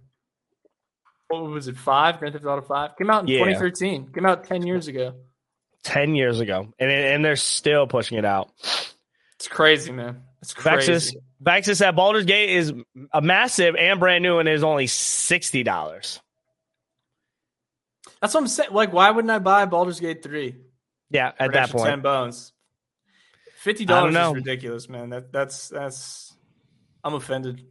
[1.26, 1.76] what was it?
[1.76, 3.38] Five Grand Theft Auto Five came out in yeah.
[3.40, 4.12] 2013.
[4.14, 5.14] Came out ten years ago.
[5.82, 8.50] Ten years ago, and and they're still pushing it out.
[9.38, 10.22] It's crazy, man.
[10.42, 10.92] It's crazy.
[10.92, 12.72] Vexus, Vexus at Baldur's Gate is
[13.12, 16.20] a massive and brand new, and is only sixty dollars.
[18.20, 18.70] That's what I'm saying.
[18.72, 20.56] Like, why wouldn't I buy Baldur's Gate three?
[21.10, 22.52] Yeah, at that point, ten bones.
[23.56, 25.10] Fifty dollars is ridiculous, man.
[25.10, 26.34] That that's that's.
[27.04, 27.64] I'm offended.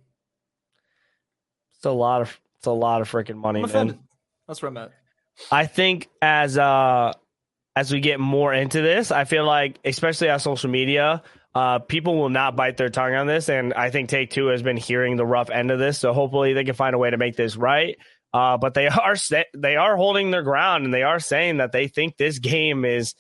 [1.76, 4.00] It's a lot of it's a lot of freaking money, man.
[4.48, 4.92] That's where I'm at.
[5.52, 7.14] I think as uh
[7.76, 11.22] as we get more into this, I feel like especially on social media,
[11.58, 14.62] uh, people will not bite their tongue on this, and I think Take Two has
[14.62, 17.18] been hearing the rough end of this, so hopefully they can find a way to
[17.18, 17.98] make this right.
[18.32, 19.16] Uh, but they are
[19.56, 23.16] they are holding their ground, and they are saying that they think this game is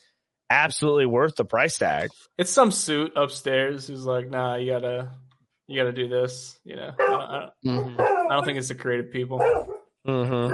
[0.52, 2.12] absolutely worth the price tag.
[2.38, 5.13] It's some suit upstairs who's like, "Nah, you gotta
[5.65, 8.02] you gotta do this." You know, I don't, I don't, mm-hmm.
[8.30, 9.39] I don't think it's the creative people.
[10.08, 10.54] Mm-hmm.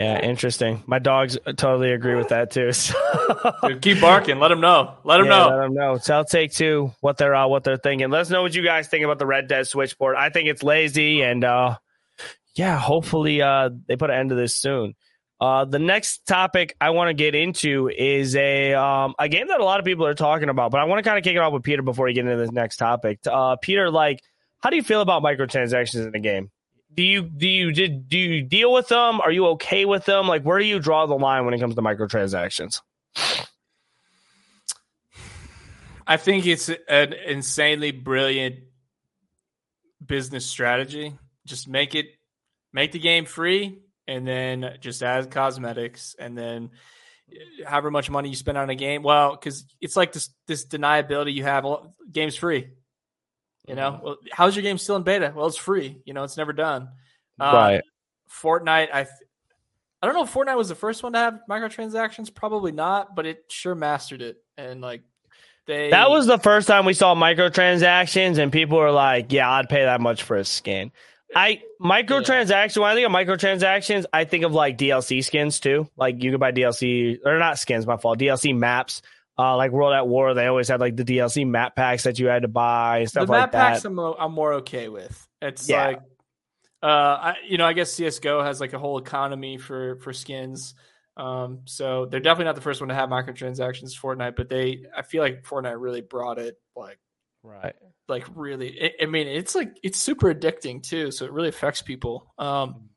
[0.00, 0.82] Yeah, interesting.
[0.86, 2.72] My dogs totally agree with that too.
[2.84, 3.52] So.
[3.62, 4.38] Dude, keep barking.
[4.38, 4.94] Let them know.
[5.04, 5.48] Let them yeah, know.
[5.48, 5.98] Let them know.
[5.98, 8.10] Tell Take Two what they're uh, what they're thinking.
[8.10, 10.16] Let us know what you guys think about the Red Dead switchboard.
[10.16, 11.76] I think it's lazy, and uh,
[12.54, 14.94] yeah, hopefully uh, they put an end to this soon.
[15.40, 19.60] Uh, the next topic I want to get into is a um, a game that
[19.60, 21.38] a lot of people are talking about, but I want to kind of kick it
[21.38, 23.20] off with Pieter before we get into this next topic.
[23.26, 24.22] Uh, Pieter, like,
[24.60, 26.50] how do you feel about microtransactions in the game?
[26.94, 29.20] Do you do you did do you deal with them?
[29.20, 30.28] Are you okay with them?
[30.28, 32.80] Like where do you draw the line when it comes to microtransactions?
[36.06, 38.56] I think it's an insanely brilliant
[40.04, 41.14] business strategy.
[41.46, 42.06] Just make it
[42.72, 46.70] make the game free and then just add cosmetics and then
[47.64, 49.02] however much money you spend on a game.
[49.02, 51.66] Well, because it's like this this deniability you have.
[52.10, 52.68] Game's free.
[53.66, 54.04] You know, mm-hmm.
[54.04, 55.32] well, how's your game still in beta?
[55.34, 56.00] Well, it's free.
[56.04, 56.88] You know, it's never done.
[57.40, 57.82] Uh, right.
[58.30, 59.06] Fortnite, I,
[60.02, 62.34] I don't know if Fortnite was the first one to have microtransactions.
[62.34, 64.36] Probably not, but it sure mastered it.
[64.58, 65.02] And like,
[65.66, 69.70] they that was the first time we saw microtransactions, and people were like, "Yeah, I'd
[69.70, 70.92] pay that much for a skin."
[71.34, 72.76] I microtransaction.
[72.76, 72.82] Yeah.
[72.82, 75.88] When I think of microtransactions, I think of like DLC skins too.
[75.96, 78.18] Like you could buy DLC or not skins, my fault.
[78.18, 79.00] DLC maps
[79.38, 82.26] uh, like World at War, they always had like the DLC map packs that you
[82.26, 83.52] had to buy and stuff the like that.
[83.52, 85.26] The map packs I'm, I'm more okay with.
[85.42, 85.86] It's yeah.
[85.86, 86.00] like,
[86.82, 90.74] uh, I, you know, I guess CS:GO has like a whole economy for for skins.
[91.16, 93.98] Um, so they're definitely not the first one to have microtransactions.
[93.98, 96.98] Fortnite, but they, I feel like Fortnite really brought it like
[97.42, 97.74] right,
[98.08, 98.92] like really.
[99.00, 102.32] I mean, it's like it's super addicting too, so it really affects people.
[102.38, 102.90] Um,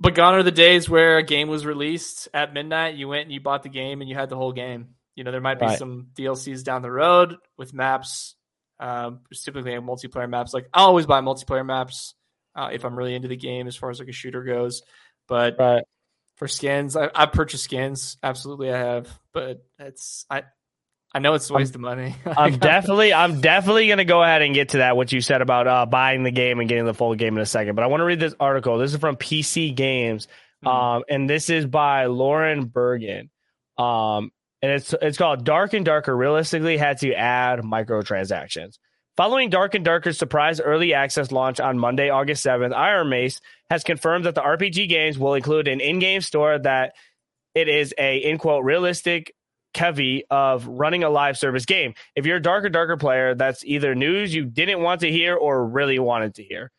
[0.00, 2.94] but gone are the days where a game was released at midnight.
[2.94, 4.94] You went and you bought the game and you had the whole game.
[5.14, 5.78] You know, there might be right.
[5.78, 8.34] some DLCs down the road with maps.
[8.78, 10.54] Um, typically multiplayer maps.
[10.54, 12.14] Like I always buy multiplayer maps
[12.54, 14.82] uh, if I'm really into the game as far as like a shooter goes.
[15.28, 15.84] But right.
[16.36, 18.16] for skins, I, I purchased skins.
[18.22, 19.08] Absolutely, I have.
[19.34, 20.44] But it's I
[21.12, 22.14] I know it's a waste I'm, of money.
[22.26, 24.96] I'm definitely, I'm definitely going to go ahead and get to that.
[24.96, 27.46] What you said about uh, buying the game and getting the full game in a
[27.46, 28.78] second, but I want to read this article.
[28.78, 30.28] This is from PC Games,
[30.64, 30.68] mm-hmm.
[30.68, 33.28] um, and this is by Lauren Bergin,
[33.76, 34.30] um,
[34.62, 36.16] and it's it's called Dark and Darker.
[36.16, 38.78] Realistically, had to add microtransactions.
[39.16, 44.24] Following Dark and Darker's surprise early access launch on Monday, August 7th, Ironmace has confirmed
[44.24, 46.94] that the RPG games will include an in-game store that
[47.54, 49.34] it is a in quote realistic
[49.74, 51.94] Kevy of running a live service game.
[52.16, 55.66] If you're a darker, darker player, that's either news you didn't want to hear or
[55.66, 56.70] really wanted to hear.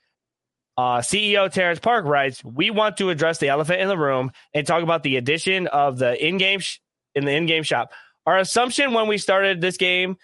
[0.77, 4.65] Uh, CEO Terence Park writes, "We want to address the elephant in the room and
[4.65, 6.79] talk about the addition of the in-game sh-
[7.13, 7.91] in the in-game shop.
[8.25, 10.17] Our assumption when we started this game,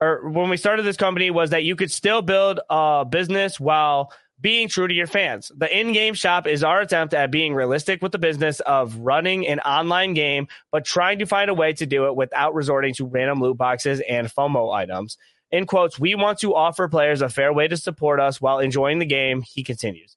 [0.00, 4.12] or when we started this company, was that you could still build a business while
[4.40, 5.52] being true to your fans.
[5.56, 9.46] The in game shop is our attempt at being realistic with the business of running
[9.46, 13.06] an online game, but trying to find a way to do it without resorting to
[13.06, 15.18] random loot boxes and FOMO items.
[15.50, 18.98] In quotes, we want to offer players a fair way to support us while enjoying
[18.98, 20.16] the game, he continues.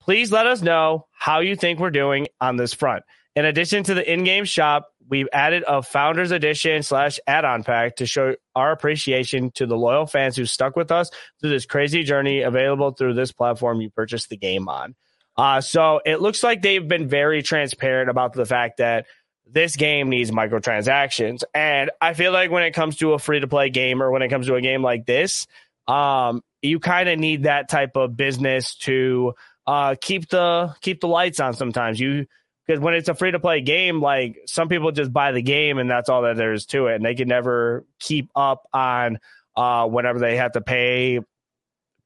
[0.00, 3.04] Please let us know how you think we're doing on this front.
[3.36, 8.06] In addition to the in-game shop, we've added a founders edition slash add-on pack to
[8.06, 12.40] show our appreciation to the loyal fans who stuck with us through this crazy journey
[12.40, 14.94] available through this platform you purchased the game on.
[15.36, 19.04] Uh, so it looks like they've been very transparent about the fact that
[19.46, 21.42] this game needs microtransactions.
[21.52, 24.22] And I feel like when it comes to a free to play game or when
[24.22, 25.46] it comes to a game like this,
[25.86, 29.34] um, you kind of need that type of business to
[29.66, 32.00] uh, keep the keep the lights on sometimes.
[32.00, 32.24] You
[32.72, 35.76] because when it's a free to play game, like some people just buy the game
[35.76, 39.18] and that's all that there is to it, and they can never keep up on
[39.56, 41.20] uh, whenever they have to pay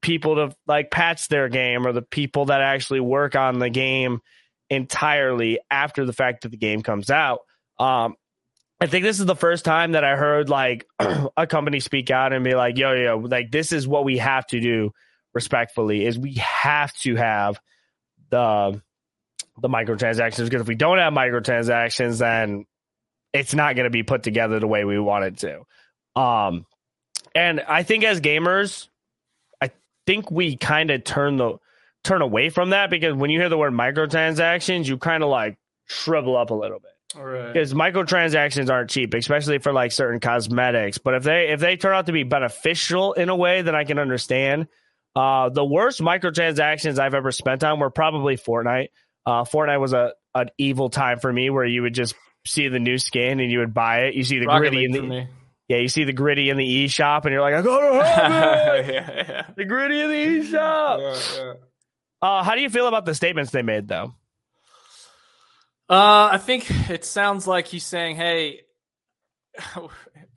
[0.01, 4.19] people to like patch their game or the people that actually work on the game
[4.69, 7.39] entirely after the fact that the game comes out.
[7.79, 8.15] Um,
[8.81, 10.85] I think this is the first time that I heard like
[11.37, 14.45] a company speak out and be like, yo, yo, like this is what we have
[14.47, 14.91] to do
[15.33, 17.57] respectfully is we have to have
[18.29, 18.81] the
[19.61, 22.65] the microtransactions because if we don't have microtransactions, then
[23.33, 26.21] it's not going to be put together the way we want it to.
[26.21, 26.65] Um,
[27.35, 28.87] and I think as gamers,
[29.61, 29.71] I
[30.05, 31.57] think we kind of turn the
[32.03, 35.57] turn away from that because when you hear the word microtransactions, you kind of like
[35.85, 36.91] shrivel up a little bit.
[37.53, 40.97] Because microtransactions aren't cheap, especially for like certain cosmetics.
[40.97, 43.85] But if they if they turn out to be beneficial in a way that I
[43.85, 44.67] can understand,
[45.15, 48.89] uh, the worst microtransactions I've ever spent on were probably Fortnite.
[49.27, 52.79] Uh, Fortnite was a an evil time for me where you would just see the
[52.79, 54.15] new skin and you would buy it.
[54.15, 55.27] You see the Rocket gritty in the
[55.67, 57.65] yeah, you see the gritty in the e shop and you're like, I have
[58.85, 58.93] it.
[58.93, 59.45] yeah, yeah.
[59.57, 60.99] the gritty in the e shop.
[61.01, 61.53] Yeah.
[62.21, 64.15] Uh, how do you feel about the statements they made though?
[65.89, 68.61] Uh, I think it sounds like he's saying, "Hey,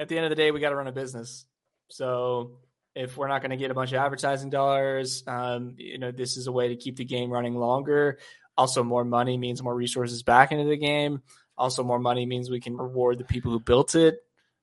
[0.01, 1.45] at the end of the day, we got to run a business.
[1.91, 2.59] So
[2.95, 6.37] if we're not going to get a bunch of advertising dollars, um, you know, this
[6.37, 8.19] is a way to keep the game running longer.
[8.61, 11.23] Also, more money means more resources back into the game.
[11.57, 14.19] Also, more money means we can reward the people who built it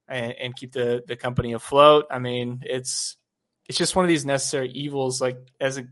[0.07, 2.05] and, and keep the the company afloat.
[2.11, 3.17] I mean, it's
[3.65, 5.19] it's just one of these necessary evils.
[5.19, 5.87] Like as a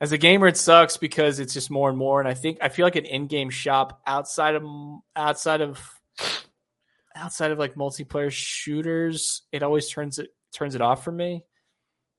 [0.00, 2.20] as a gamer, it sucks because it's just more and more.
[2.20, 4.64] And I think I feel like an in-game shop outside of
[5.14, 5.78] outside of
[7.14, 11.44] outside of like multiplayer shooters, it always turns it turns it off for me.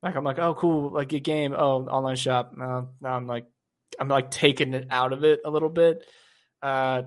[0.03, 2.53] Like I'm like, oh cool, like a game, oh online shop.
[2.55, 3.47] No, now I'm like,
[4.01, 6.03] I'm like taking it out of it a little bit.
[6.61, 7.03] Uh,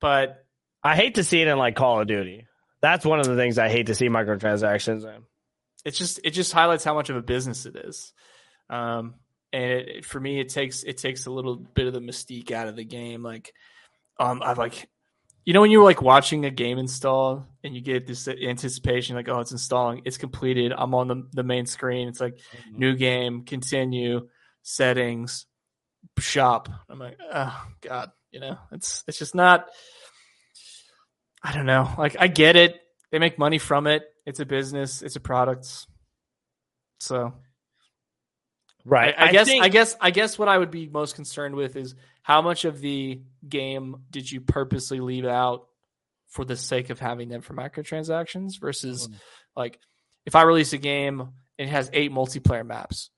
[0.00, 0.44] but
[0.82, 2.46] I hate to see it in like Call of Duty.
[2.82, 5.22] That's one of the things I hate to see microtransactions in.
[5.86, 8.12] it's just it just highlights how much of a business it is.
[8.68, 9.14] Um,
[9.52, 12.50] and it, it- for me, it takes it takes a little bit of the mystique
[12.52, 13.22] out of the game.
[13.22, 13.52] Like,
[14.20, 14.86] um, I've like,
[15.46, 19.28] you know, when you're like watching a game install and you get this anticipation, like,
[19.30, 20.72] oh, it's installing, it's completed.
[20.76, 22.08] I'm on the the main screen.
[22.08, 22.38] It's like
[22.70, 24.28] new game, continue,
[24.62, 25.46] settings,
[26.18, 26.68] shop.
[26.88, 29.66] I'm like, oh god, you know, it's it's just not.
[31.42, 31.92] I don't know.
[31.98, 32.80] Like, I get it.
[33.12, 34.02] They make money from it.
[34.24, 35.02] It's a business.
[35.02, 35.68] It's a product.
[37.00, 37.34] So
[38.86, 39.14] Right.
[39.16, 41.76] I, I guess think- I guess I guess what I would be most concerned with
[41.76, 45.66] is how much of the game did you purposely leave out
[46.28, 49.14] for the sake of having them for microtransactions versus Mm.
[49.56, 49.78] like
[50.26, 53.10] if I release a game and it has eight multiplayer maps,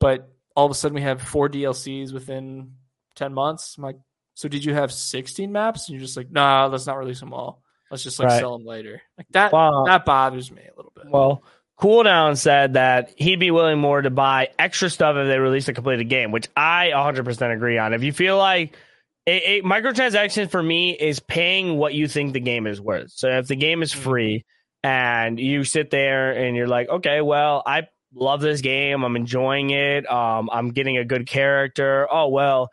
[0.00, 2.72] but all of a sudden we have four DLCs within
[3.14, 3.76] ten months.
[3.78, 3.96] I'm like,
[4.34, 5.88] so did you have sixteen maps?
[5.88, 7.62] And you're just like, nah, let's not release them all.
[7.92, 8.40] Let's just like Right.
[8.40, 9.00] sell them later.
[9.16, 11.04] Like that Well- that bothers me a little bit.
[11.08, 11.42] Well,
[11.80, 15.72] Cooldown said that he'd be willing more to buy extra stuff if they release a
[15.72, 17.94] completed game, which I 100% agree on.
[17.94, 18.76] If you feel like
[19.28, 23.12] a, a microtransaction for me is paying what you think the game is worth.
[23.12, 23.98] So if the game is Mhm.
[23.98, 24.44] free
[24.82, 29.70] and you sit there and you're like, okay, well, I love this game, I'm enjoying
[29.70, 32.06] it, um, I'm getting a good character.
[32.10, 32.70] Oh well,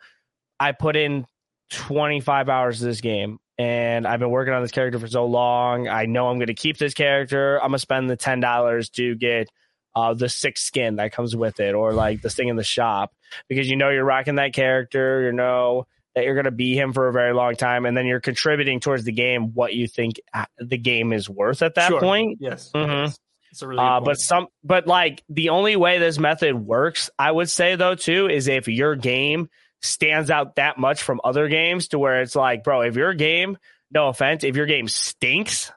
[0.58, 1.26] I put in
[1.70, 5.88] 25 hours of this game and I've been working on this character for so long.
[5.88, 7.56] I know I'm going to keep this character.
[7.56, 9.48] I'm going to spend the $10 to get
[9.94, 13.14] uh, the sixth skin that comes with it or like this thing in the shop
[13.48, 15.22] because you know you're rocking that character.
[15.22, 17.84] You know that you're going to be him for a very long time.
[17.86, 21.62] And then you're contributing towards the game what you think uh, the game is worth
[21.62, 22.00] at that Sure.
[22.00, 22.38] point.
[22.40, 23.06] yes, Mhm.
[23.06, 23.18] yes.
[23.56, 27.32] It's a really Uh, but some, but like the only way this method works, I
[27.32, 29.48] would say though too, is if your game
[29.80, 33.56] stands out that much from other games to where it's like, bro, if your game,
[33.90, 35.72] no offense, if your game stinks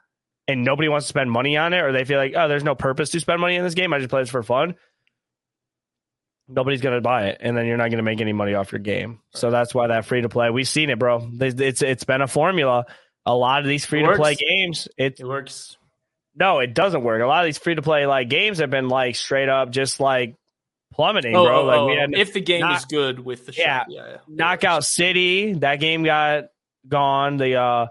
[0.46, 2.74] and nobody wants to spend money on it, or they feel like, oh, there's no
[2.74, 4.74] purpose to spend money in this game, I just play this for fun.
[6.48, 9.20] Nobody's gonna buy it, and then you're not gonna make any money off your game.
[9.30, 10.50] So that's why that free to play.
[10.50, 11.26] We've seen it, bro.
[11.40, 12.84] It's it's, it's been a formula.
[13.24, 15.78] A lot of these free to play games, it it works.
[16.34, 17.22] No, it doesn't work.
[17.22, 20.00] A lot of these free to play like games have been like straight up just
[20.00, 20.36] like
[20.92, 21.60] plummeting, Oh, bro.
[21.60, 23.84] oh, like we oh, had if the game is good with the Yeah.
[23.88, 24.16] yeah, yeah.
[24.28, 25.52] Knockout City.
[25.54, 26.44] That game got
[26.88, 27.36] gone.
[27.36, 27.86] The uh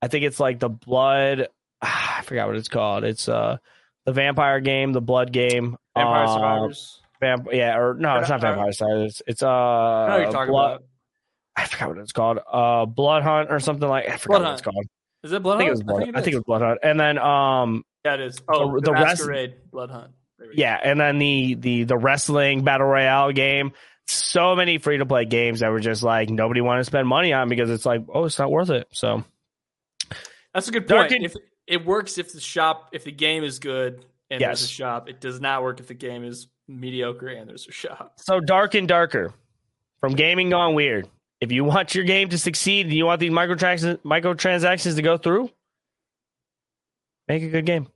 [0.00, 1.48] I think it's like the blood
[1.82, 3.04] I forgot what it's called.
[3.04, 3.58] It's uh
[4.06, 5.76] the vampire game, the blood game.
[5.96, 7.00] Vampire uh, Survivors.
[7.20, 9.22] Vamp- yeah, or no, it's not not- Vampire Survivors.
[9.26, 10.84] It's uh I know you're talking blood, about.
[11.56, 12.38] I forgot what it's called.
[12.50, 14.58] Uh Blood Hunt or something like I forgot Blood what Hunt.
[14.60, 14.86] it's called.
[15.24, 16.02] Is it Blood I think it was Blood.
[16.02, 16.34] I think, it is.
[16.36, 16.78] was Blood Hunt.
[16.82, 18.40] And then um Yeah, it is.
[18.48, 20.12] Oh, The- the, the rest- Masquerade Blood Hunt.
[20.38, 20.60] There we go.
[20.60, 23.72] Yeah, and then the the the wrestling battle royale game.
[24.06, 27.32] So many free to play games that were just like nobody wanted to spend money
[27.32, 28.86] on because it's like, oh, it's not worth it.
[28.92, 29.24] So
[30.54, 31.12] that's a good point.
[31.12, 31.34] and- If
[31.66, 35.20] it works, if the shop, if the game is good and there's a shop, it
[35.20, 38.14] does not work if the game is mediocre and there's a shop.
[38.18, 39.32] so dark and darker
[40.00, 41.08] from gaming gone weird.
[41.40, 45.18] If you want your game to succeed and you want these microtransactions microtransactions to go
[45.18, 45.50] through,
[47.28, 47.86] make a good game.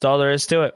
[0.00, 0.74] That's all there is to it.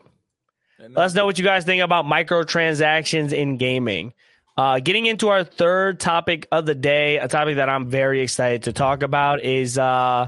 [0.78, 4.12] Let us know what you guys think about microtransactions in gaming.
[4.56, 8.64] Uh, getting into our third topic of the day, a topic that I'm very excited
[8.64, 10.26] to talk about is uh,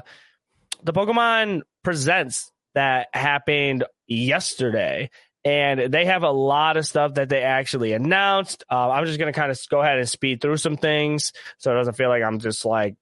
[0.82, 5.10] the Pokemon Presents that happened yesterday.
[5.44, 8.64] And they have a lot of stuff that they actually announced.
[8.70, 11.70] Uh, I'm just going to kind of go ahead and speed through some things so
[11.70, 12.94] it doesn't feel like I'm just like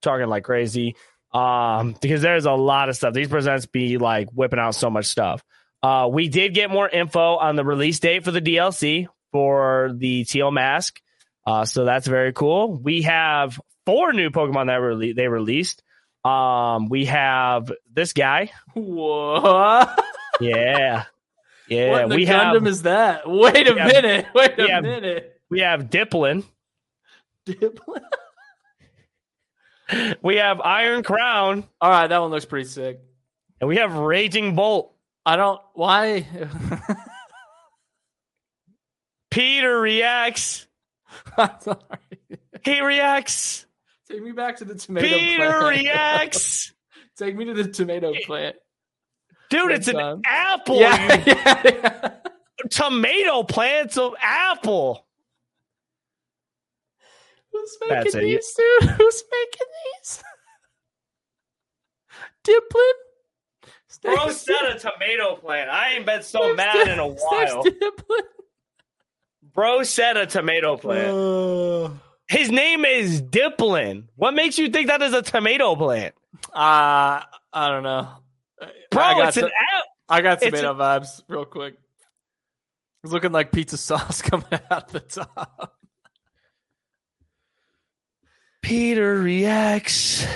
[0.00, 0.94] talking like crazy.
[1.32, 3.12] Um, because there's a lot of stuff.
[3.14, 5.42] These presents be like whipping out so much stuff.
[5.82, 10.24] Uh, we did get more info on the release date for the DLC for the
[10.24, 11.00] Teal Mask.
[11.46, 12.72] Uh, so that's very cool.
[12.72, 15.82] We have four new Pokemon that rele- they released.
[16.24, 18.52] Um, we have this guy.
[18.74, 20.04] What?
[20.40, 21.04] Yeah.
[21.70, 21.90] Yeah.
[22.06, 23.22] what we have is that?
[23.26, 24.26] Wait a have- minute.
[24.34, 25.40] Wait a have- minute.
[25.48, 26.44] we have Dipplin.
[27.46, 28.02] Diplo-
[30.22, 31.64] We have Iron Crown.
[31.80, 33.00] All right, that one looks pretty sick.
[33.60, 34.94] And we have Raging Bolt.
[35.26, 35.60] I don't.
[35.74, 36.26] Why?
[39.30, 40.66] Peter reacts.
[41.36, 41.78] I'm sorry.
[42.64, 43.66] He reacts.
[44.10, 45.20] Take me back to the tomato plant.
[45.20, 45.76] Peter plant.
[45.80, 46.72] reacts.
[47.16, 48.56] Take me to the tomato plant.
[49.50, 50.76] Dude, it's an apple.
[50.76, 52.10] Yeah, yeah, yeah.
[52.70, 55.04] tomato plants of apple.
[57.52, 58.36] Who's That's making it.
[58.36, 58.90] these, dude?
[58.96, 59.66] Who's making
[59.98, 60.22] these?
[62.44, 62.92] Dipplin?
[64.02, 65.68] Bro said a tomato plant.
[65.68, 67.64] I ain't been so mad in a while.
[69.52, 72.00] Bro said a tomato plant.
[72.28, 74.04] His name is Dipplin.
[74.14, 76.14] What makes you think that is a tomato plant?
[76.54, 77.20] Uh,
[77.52, 78.08] I don't know.
[78.90, 79.84] Bro, I got, it's an app.
[80.08, 81.74] I got tomato vibes real quick.
[83.04, 85.74] It's looking like pizza sauce coming out the top.
[88.62, 90.26] Peter reacts.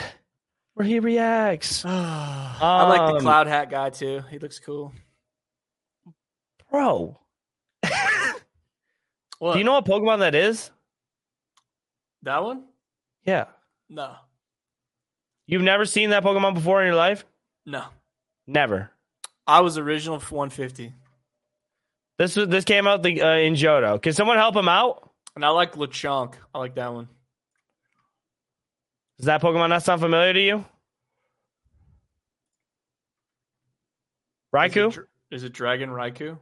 [0.75, 1.85] Where he reacts.
[1.87, 4.23] I like the Um, cloud hat guy too.
[4.31, 4.93] He looks cool.
[6.71, 7.21] Bro,
[7.85, 7.91] do
[9.59, 10.71] you know what Pokemon that is?
[12.23, 12.65] that one?
[13.25, 13.45] Yeah.
[13.89, 14.17] No,
[15.47, 17.25] You've never seen that Pokemon before in your life?
[17.67, 17.85] no.
[18.47, 18.91] Never.
[19.47, 20.93] I was original for 150,
[22.19, 24.01] This was this came out the, uh, in Johto.
[24.01, 25.11] Can someone help him out?
[25.37, 26.35] and I like Lechonk.
[26.55, 27.09] I like that one.
[29.19, 30.65] Does that Pokemon not sound familiar to you?
[34.55, 34.89] Raikou?
[34.89, 36.39] it, dr- is it Dragon Raikou?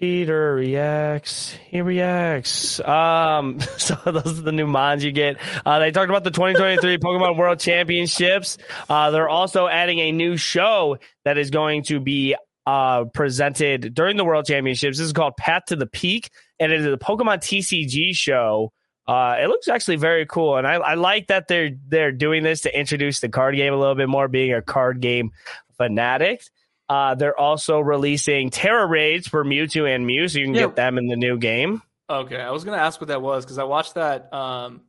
[0.00, 1.54] Peter reacts.
[1.68, 2.80] He reacts.
[2.80, 5.36] Um, so those are the new mons you get.
[5.66, 8.56] Uh, they talked about the 2023 Pokemon World Championships.
[8.88, 10.96] Uh, they're also adding a new show
[11.26, 12.34] that is going to be
[12.66, 14.96] uh, presented during the World Championships.
[14.96, 18.72] This is called Path to the Peak, and it is a Pokemon TCG show.
[19.06, 22.62] Uh, it looks actually very cool, and I, I like that they're they're doing this
[22.62, 25.32] to introduce the card game a little bit more, being a card game
[25.76, 26.42] fanatic.
[26.90, 30.62] Uh, they're also releasing Tera Raids for Mewtwo and Mew, so you can Yeah.
[30.66, 31.82] get them in the new game.
[32.10, 34.80] Okay, I was gonna ask what that was because I watched that um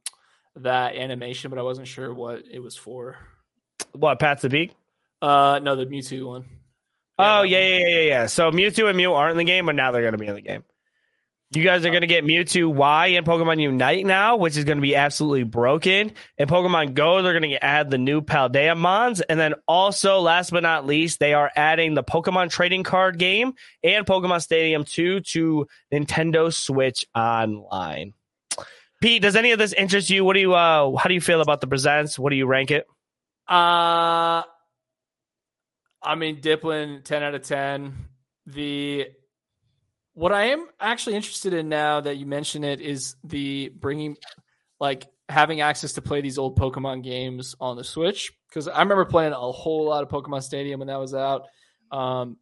[0.55, 3.17] that animation, but I wasn't sure what it was for.
[3.93, 4.75] What, Path to the Peak?
[5.21, 6.45] Uh, no, the Mewtwo one.
[7.19, 7.69] Oh, yeah, one.
[7.81, 8.25] yeah, yeah, yeah.
[8.25, 10.33] So Mewtwo and Mew aren't in the game, but now they're going to be in
[10.33, 10.63] the game.
[11.53, 14.77] You guys are going to get Mewtwo Y in Pokemon Unite now, which is going
[14.77, 16.13] to be absolutely broken.
[16.37, 19.19] In Pokemon Go, they're going to add the new Paldea Mons.
[19.19, 23.51] And then also, last but not least, they are adding the Pokemon Trading Card game
[23.83, 28.13] and Pokemon Stadium 2 to Nintendo Switch Online.
[29.01, 30.23] Pete, does any of this interest you?
[30.23, 32.17] What do you uh how do you feel about the presents?
[32.17, 32.85] What do you rank it?
[33.49, 34.43] Uh,
[36.01, 37.95] I mean, Dipplin, ten out of ten.
[38.45, 39.07] The
[40.13, 44.17] what I am actually interested in now that you mention it is the bringing,
[44.79, 48.31] like, having access to play these old Pokemon games on the Switch.
[48.49, 51.47] Because I remember playing a whole lot of Pokemon Stadium when that was out.
[51.91, 52.37] Um,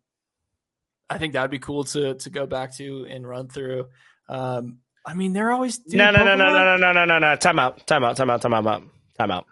[1.09, 3.87] I think that'd be cool to to go back to and run through.
[4.27, 7.35] Um, I mean, they're always no, no, no, no, no, no, no, no, no, no.
[7.35, 7.85] Time out.
[7.87, 8.15] Time out.
[8.15, 8.41] Time out.
[8.41, 8.83] Time out.
[9.17, 9.45] Time out.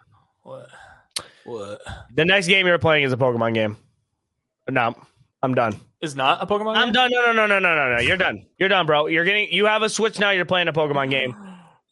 [0.43, 0.70] What?
[1.45, 1.82] What
[2.13, 3.78] The next game you're playing is a Pokemon game.
[4.70, 4.95] No,
[5.44, 5.80] I'm done.
[6.02, 6.76] is not a Pokemon?
[6.76, 6.94] I'm game?
[6.94, 7.12] done.
[7.12, 8.02] No, no, no, no, no, no, no.
[8.02, 8.46] You're done.
[8.58, 9.08] You're done, bro.
[9.08, 9.50] You're getting.
[9.52, 10.32] You have a Switch now.
[10.32, 11.36] You're playing a Pokemon game.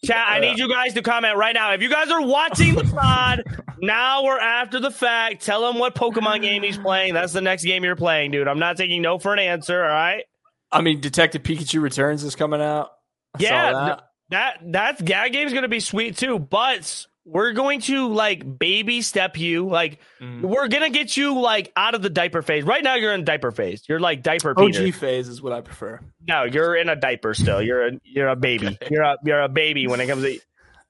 [0.03, 0.25] Chat.
[0.27, 1.73] I need you guys to comment right now.
[1.73, 3.43] If you guys are watching the pod
[3.79, 7.13] now or after the fact, tell him what Pokemon game he's playing.
[7.13, 8.47] That's the next game you're playing, dude.
[8.47, 9.81] I'm not taking no for an answer.
[9.83, 10.25] All right.
[10.71, 12.91] I mean, Detective Pikachu Returns is coming out.
[13.35, 14.09] I saw Yeah, that.
[14.29, 19.37] That that that game's gonna be sweet too, but we're going to like baby step
[19.37, 19.67] you.
[19.67, 20.41] Like Mhm.
[20.41, 22.63] we're gonna get you like out of the diaper phase.
[22.63, 23.83] Right now, you're in diaper phase.
[23.89, 24.83] You're like diaper Peter.
[24.83, 25.99] OG phase is what I prefer.
[26.27, 27.61] No, you're in a diaper still.
[27.61, 28.77] You're a you're a baby.
[28.91, 30.39] You're a you're a baby when it comes to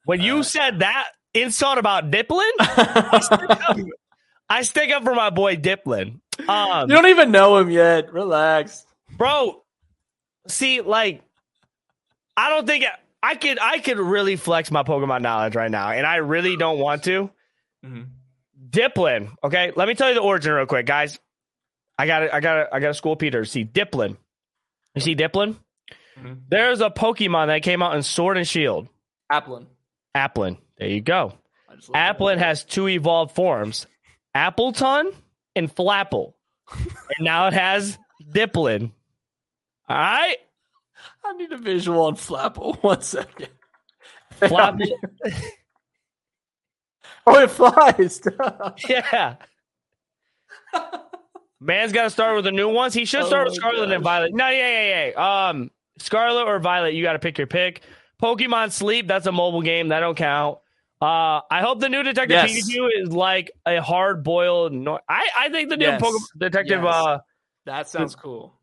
[0.03, 0.43] when you Uh.
[0.43, 2.51] said that insult about Dipplin.
[4.49, 6.19] I stick up for my boy Dipplin.
[6.47, 8.11] Um, you don't even know him yet.
[8.13, 8.85] Relax,
[9.17, 9.63] bro.
[10.47, 11.21] See, like,
[12.37, 12.83] I don't think
[13.25, 13.57] I could.
[13.59, 17.31] I could really flex my Pokemon knowledge right now, and I really don't want to.
[17.83, 18.03] Mm-hmm.
[18.69, 19.31] Dipplin.
[19.43, 21.19] Okay, let me tell you the origin real quick, guys.
[21.97, 22.29] I got it.
[22.31, 22.67] I got it.
[22.71, 23.43] I got a school Peter.
[23.43, 24.17] See Dipplin.
[24.93, 25.55] You see Dipplin?
[26.19, 26.33] Mm-hmm.
[26.49, 28.87] There's a Pokemon that came out in Sword and Shield.
[29.31, 29.65] Applin.
[30.15, 30.59] Applin.
[30.77, 31.33] There you go.
[31.95, 33.87] Applin has two evolved forms,
[34.35, 35.13] Appletun
[35.55, 36.33] and Flapple.
[36.77, 37.97] and now it has
[38.31, 38.91] Dipplin.
[39.89, 40.37] All right.
[41.25, 42.75] I need a visual on Flapple.
[42.83, 43.49] One second.
[44.39, 44.91] Flapple.
[47.27, 48.21] oh, it flies.
[48.89, 49.35] yeah.
[51.59, 52.93] Man's got to start with the new ones.
[52.93, 53.95] He should oh start oh with Scarlet gosh.
[53.95, 54.33] and Violet.
[54.33, 55.47] No, yeah, yeah, yeah.
[55.49, 57.81] Um, Scarlet or Violet, you got to pick your pick.
[58.21, 59.89] Pokemon Sleep, that's a mobile game.
[59.89, 60.59] That don't count.
[61.01, 62.69] Uh, I hope the new Detective yes.
[62.69, 64.73] Pikachu is like a hard boiled.
[64.73, 66.01] No- I I think the new yes.
[66.01, 66.83] Pokemon Detective.
[66.83, 66.93] Yes.
[66.93, 67.19] Uh,
[67.65, 68.53] that sounds cool.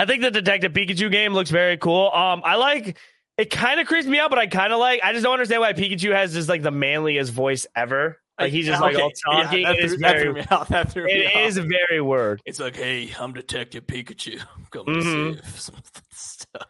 [0.00, 2.10] I think the Detective Pikachu game looks very cool.
[2.10, 2.96] Um, I like.
[3.36, 5.00] It kind of creeps me out, but I kind of like.
[5.04, 8.18] I just don't understand why Pikachu has just like the manliest voice ever.
[8.38, 8.94] Like he's just okay.
[8.94, 9.60] like all talking.
[9.60, 10.68] Yeah, that, threw, that threw me out.
[10.68, 11.52] That threw me out.
[11.52, 12.40] very weird.
[12.46, 14.40] It's like, hey, I'm Detective Pikachu.
[14.70, 15.34] Come mm-hmm.
[15.34, 15.76] save some
[16.10, 16.66] stuff.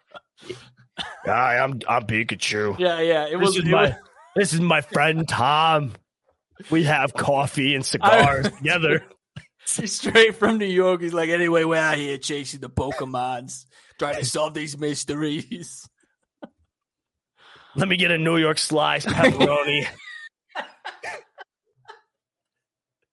[1.25, 2.77] Hi, I'm I'm Pikachu.
[2.81, 3.27] Yeah, yeah.
[3.27, 3.97] It this was my
[4.35, 5.93] this is my friend Tom.
[6.69, 9.05] We have coffee and cigars I, together.
[9.77, 11.01] He's straight from New York.
[11.03, 13.67] He's like, anyway, we're out here chasing the Pokemons,
[13.99, 15.89] trying to solve these mysteries.
[17.77, 19.87] Let me get a New York slice pepperoni.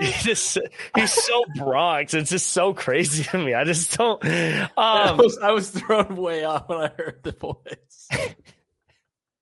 [0.00, 0.58] he's just
[0.94, 2.14] he's so Bronx.
[2.14, 3.52] It's just so crazy to me.
[3.54, 4.24] I just don't.
[4.24, 8.08] Um, I, was, I was thrown way off when I heard the voice.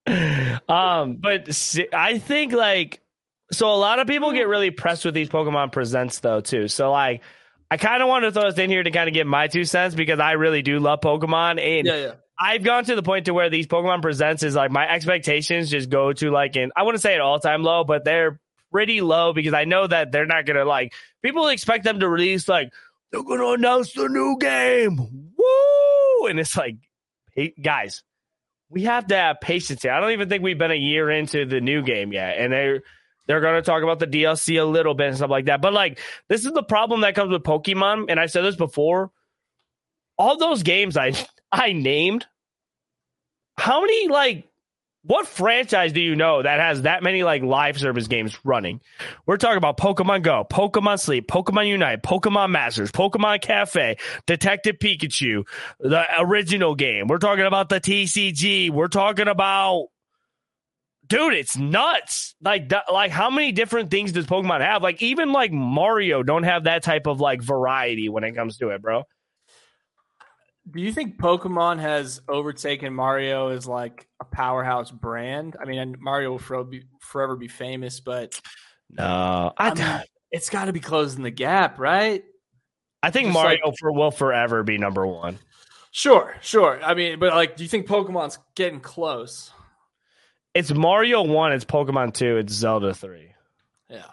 [0.69, 1.49] um, but
[1.93, 3.01] I think like
[3.53, 4.51] so a lot of people get mm.
[4.51, 6.69] really pressed with these Pokemon Presents though too.
[6.69, 7.23] So like.
[7.71, 9.65] I kind of want to throw this in here to kind of get my two
[9.65, 12.13] cents because I really do love Pokemon and yeah, yeah.
[12.39, 15.89] I've gone to the point to where these Pokemon Presents is like my expectations just
[15.89, 18.41] go to like an I wouldn't say an all time low, but they're
[18.73, 22.49] pretty low because I know that they're not gonna like people expect them to release
[22.49, 22.73] like
[23.13, 24.97] they're gonna announce the new game.
[24.97, 26.27] Woo!
[26.27, 26.77] And it's like,
[27.35, 28.03] hey, guys,
[28.69, 29.93] we have to have patience here.
[29.93, 32.83] I don't even think we've been a year into the new game yet, and they're
[33.27, 35.61] they're going to talk about the DLC a little bit and stuff like that.
[35.61, 35.99] But like,
[36.29, 39.11] this is the problem that comes with Pokemon, and I said this before.
[40.17, 41.13] All those games I
[41.53, 42.27] I named,
[43.57, 44.49] how many like
[45.07, 48.81] what franchise do you know that has that many like live service games running?
[49.27, 55.47] We're talking about Pokemon Go, Pokemon Sleep, Pokemon Unite, Pokemon Masters, Pokemon Cafe, Detective Pikachu,
[55.79, 57.07] the original game.
[57.07, 58.71] We're talking about the TCG.
[58.71, 59.89] We're talking about
[61.07, 62.35] dude, it's nuts.
[62.43, 64.83] Like like how many different things does Pokemon have?
[64.83, 68.71] Like even like Mario don't have that type of like variety when it comes to
[68.71, 69.05] it, bro.
[70.71, 75.57] Do you think Pokemon has overtaken Mario as like a powerhouse brand?
[75.61, 78.41] I mean, Mario will forever be, forever be famous, but
[78.91, 82.25] no, I, I mean, it's got to be closing the gap, right?
[83.03, 85.39] I think Just Mario like, for, will forever be number one.
[85.91, 86.83] Sure, sure.
[86.83, 89.51] I mean, but like, do you think Pokemon's getting close?
[90.55, 91.53] It's Mario one.
[91.53, 92.37] It's Pokemon two.
[92.37, 93.33] It's Zelda three.
[93.91, 94.05] Yeah.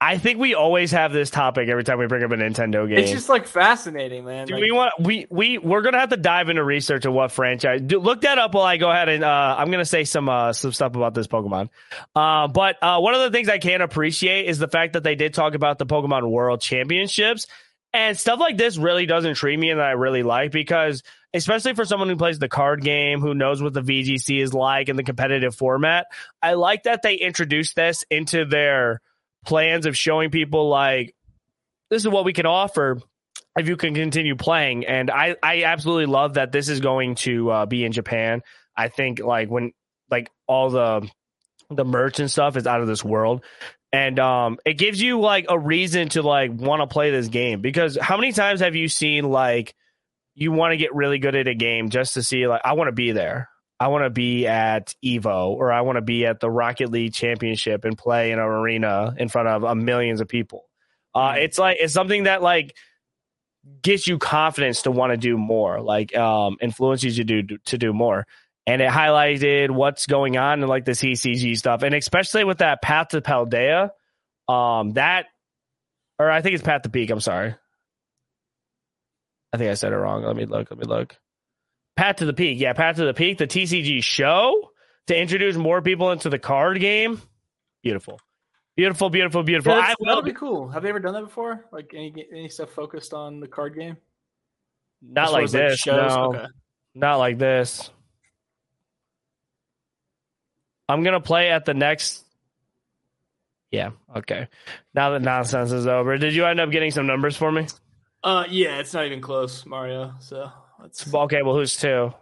[0.00, 2.98] I think we always have this topic every time we bring up a Nintendo game.
[2.98, 4.46] It's just like fascinating, man.
[4.46, 7.30] Do like, we want we we we're gonna have to dive into research of what
[7.30, 7.82] franchise.
[7.82, 10.54] Do, look that up while I go ahead and uh, I'm gonna say some uh,
[10.54, 11.68] some stuff about this Pokemon.
[12.16, 15.14] Uh, but uh, one of the things I can appreciate is the fact that they
[15.14, 17.46] did talk about the Pokemon World Championships
[17.92, 18.78] and stuff like this.
[18.78, 21.02] Really does intrigue me, and that I really like because
[21.34, 24.88] especially for someone who plays the card game, who knows what the VGC is like
[24.88, 26.06] in the competitive format.
[26.42, 29.00] I like that they introduced this into their
[29.44, 31.14] plans of showing people like
[31.88, 32.98] this is what we can offer
[33.56, 34.86] if you can continue playing.
[34.86, 38.42] And I, I absolutely love that this is going to uh, be in Japan.
[38.76, 39.72] I think like when
[40.10, 41.08] like all the
[41.68, 43.44] the merch and stuff is out of this world.
[43.92, 47.60] And um it gives you like a reason to like want to play this game
[47.60, 49.74] because how many times have you seen like
[50.34, 52.88] you want to get really good at a game just to see like I want
[52.88, 53.48] to be there.
[53.78, 57.14] I want to be at Evo or I want to be at the Rocket League
[57.14, 60.64] Championship and play in an arena in front of uh, millions of people.
[61.14, 61.42] Uh, mm-hmm.
[61.42, 62.76] it's like it's something that like
[63.82, 67.78] gets you confidence to want to do more, like um, influences you to do to
[67.78, 68.26] do more.
[68.66, 72.82] And it highlighted what's going on in like the CCG stuff, and especially with that
[72.82, 73.90] Path to Paldea,
[74.48, 75.26] um, that
[76.18, 77.10] or I think it's Path to Peak.
[77.10, 77.54] I'm sorry,
[79.52, 80.22] I think I said it wrong.
[80.24, 80.70] Let me look.
[80.70, 81.16] Let me look.
[81.96, 82.58] Path to the Peak.
[82.60, 84.70] Yeah, Path to the Peak, the TCG show
[85.08, 87.20] to introduce more people into the card game.
[87.82, 88.20] Beautiful.
[88.76, 89.72] Beautiful, beautiful, beautiful.
[89.72, 90.68] Yeah, I that'll be cool.
[90.68, 91.66] Have they ever done that before?
[91.72, 93.96] Like any any stuff focused on the card game?
[95.02, 95.78] not As like as, this.
[95.80, 96.14] shows?
[96.14, 96.46] no, Okay.
[96.94, 97.90] not like this.
[100.88, 102.24] I'm gonna play at the next.
[103.70, 103.90] Yeah.
[104.16, 104.48] Okay.
[104.94, 107.66] Now that nonsense is over, did you end up getting some numbers for me?
[108.22, 110.14] Uh, yeah, it's not even close, Mario.
[110.20, 110.50] So
[110.80, 111.42] that's uh, Okay.
[111.42, 112.12] Well, who's two?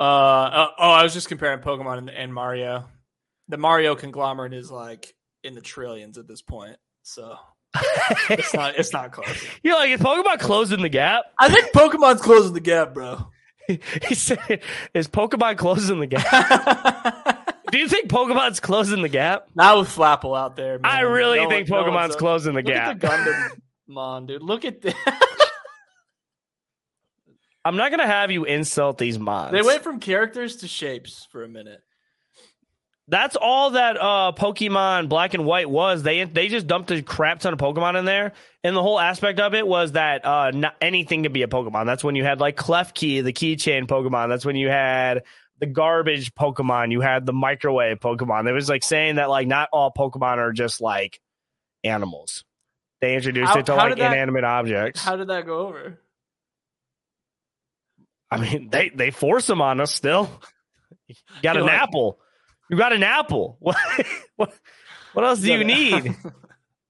[0.00, 2.84] uh oh, I was just comparing Pokemon and, and Mario.
[3.48, 7.36] The Mario conglomerate is like in the trillions at this point, so
[8.30, 9.44] it's not it's not close.
[9.62, 11.24] You're like, is Pokemon closing the gap?
[11.38, 13.26] I think Pokemon's closing the gap, bro.
[13.66, 14.62] he said,
[14.94, 17.44] "Is Pokemon closing the gap?
[17.72, 19.48] Do you think Pokemon's closing the gap?
[19.54, 20.78] Not with Flapple out there.
[20.78, 20.90] Man.
[20.90, 22.98] I really No think one- no Pokemon's one's closing the Look gap.
[23.00, 23.50] the Gundam
[23.88, 24.42] Mon, dude.
[24.42, 24.94] Look at this.
[27.64, 29.52] I'm not gonna have you insult these mods.
[29.52, 31.80] they went from characters to shapes for a minute.
[33.08, 36.02] That's all that uh, Pokemon Black and White was.
[36.02, 38.32] They they just dumped a crap ton of Pokemon in there,
[38.62, 41.86] and the whole aspect of it was that uh, not anything could be a Pokemon.
[41.86, 44.28] That's when you had like Klefki, the keychain Pokemon.
[44.28, 45.22] That's when you had
[45.58, 46.92] the garbage Pokemon.
[46.92, 48.46] You had the microwave Pokemon.
[48.48, 51.18] It was like saying that like not all Pokemon are just like
[51.84, 52.44] animals.
[53.00, 55.02] They introduced How- it to like that- inanimate objects.
[55.02, 56.00] How did that go over?
[58.30, 60.28] I mean, they they force them on us still.
[61.08, 62.18] You got You're an like- apple.
[62.70, 63.56] You got an apple.
[63.62, 63.76] What
[64.36, 64.54] what,
[65.14, 66.14] what else do you need?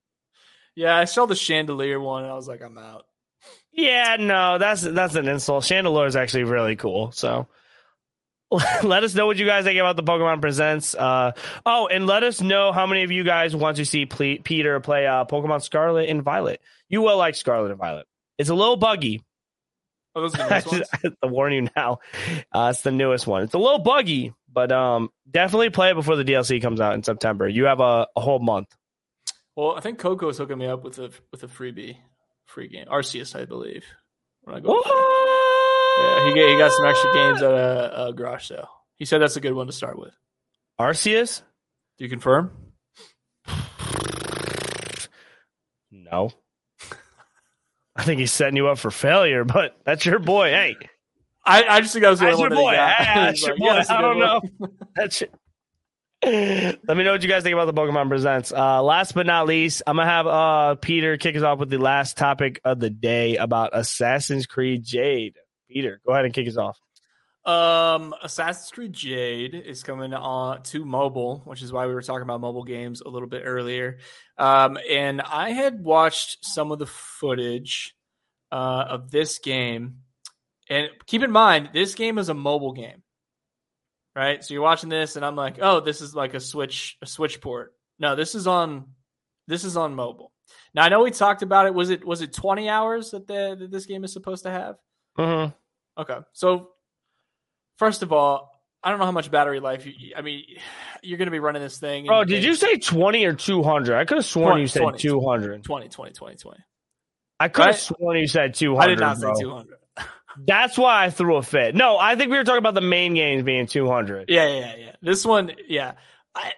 [0.74, 3.04] yeah, I saw the chandelier one and I was like, I'm out.
[3.72, 5.64] Yeah, no, that's that's an insult.
[5.64, 7.12] Chandelier is actually really cool.
[7.12, 7.46] So
[8.82, 10.94] let us know what you guys think about the Pokemon Presents.
[10.94, 11.32] Uh,
[11.66, 14.80] oh, and let us know how many of you guys want to see Ple- Peter
[14.80, 16.61] play uh, Pokemon Scarlet and Violet.
[16.88, 18.07] You will like Scarlet and Violet.
[18.38, 19.22] It's a little buggy.
[20.14, 20.78] Oh, those are the I nice ones.
[20.78, 21.99] just- I have to warn you now.
[22.53, 23.42] Uh, it's the newest one.
[23.42, 27.03] It's a little buggy, but um, definitely play it before the DLC comes out in
[27.03, 27.46] September.
[27.49, 28.74] You have a, a whole month.
[29.57, 31.96] Well, I think Coco's hooking me up with a with a freebie,
[32.46, 32.86] free game.
[32.86, 33.84] Arceus, I believe.
[34.42, 34.80] When I go,
[36.01, 38.68] yeah, he got, he got some extra games at a, a garage sale.
[38.96, 40.14] He said that's a good one to start with.
[40.80, 41.42] Arceus?
[41.99, 42.53] Do you confirm?
[45.90, 46.30] No.
[47.96, 50.51] I think he's setting you up for failure, but that's your boy.
[50.51, 50.76] Hey,
[51.44, 52.72] I, I just think I was the That's your one boy.
[52.72, 53.34] that he got.
[53.34, 53.66] He's that's your like, boy.
[53.66, 54.40] yeah, I don't know.
[54.94, 55.30] that's your...
[56.86, 58.53] Let me know what you guys think about the Pokemon Presents.
[58.53, 61.78] Uh, last but not least, I'm gonna have uh, Peter kick us off with the
[61.78, 65.36] last topic of the day about Assassin's Creed Jade.
[65.69, 66.79] Peter, go ahead and kick us off.
[67.45, 72.23] Um, Assassin's Creed Jade is coming on to mobile, which is why we were talking
[72.23, 73.99] about mobile games a little bit earlier.
[74.37, 77.95] Um, and I had watched some of the footage
[78.53, 80.01] uh, of this game,
[80.69, 83.03] and keep in mind this game is a mobile game,
[84.14, 84.45] right?
[84.45, 87.41] So you're watching this, and I'm like, oh, this is like a Switch, a Switch
[87.41, 87.73] port.
[87.99, 88.89] No, this is on,
[89.47, 90.33] this is on mobile.
[90.75, 91.73] Now I know we talked about it.
[91.75, 94.77] Was it was it 20 hours that the that this game is supposed to have?
[95.19, 96.01] Mm-hmm.
[96.01, 96.19] Okay.
[96.33, 96.71] So,
[97.79, 98.51] first of all,
[98.83, 99.85] I don't know how much battery life.
[99.87, 100.45] You, I mean,
[101.03, 102.07] you're going to be running this thing.
[102.07, 103.97] Bro, did you say 20 or 200?
[103.97, 104.99] I could have sworn 20, you said 20.
[104.99, 105.64] 200.
[105.64, 106.59] 20, 20, 20, 20.
[107.41, 107.81] I could have Right?
[107.81, 108.83] sworn you said 200.
[108.83, 109.35] I did not bro.
[109.35, 109.77] say 200.
[110.47, 111.75] That's why I threw a fit.
[111.75, 114.27] No, I think we were talking about the main games being 200.
[114.29, 114.93] Yeah, yeah, yeah, yeah.
[115.03, 115.93] This one, yeah.
[116.35, 116.53] I,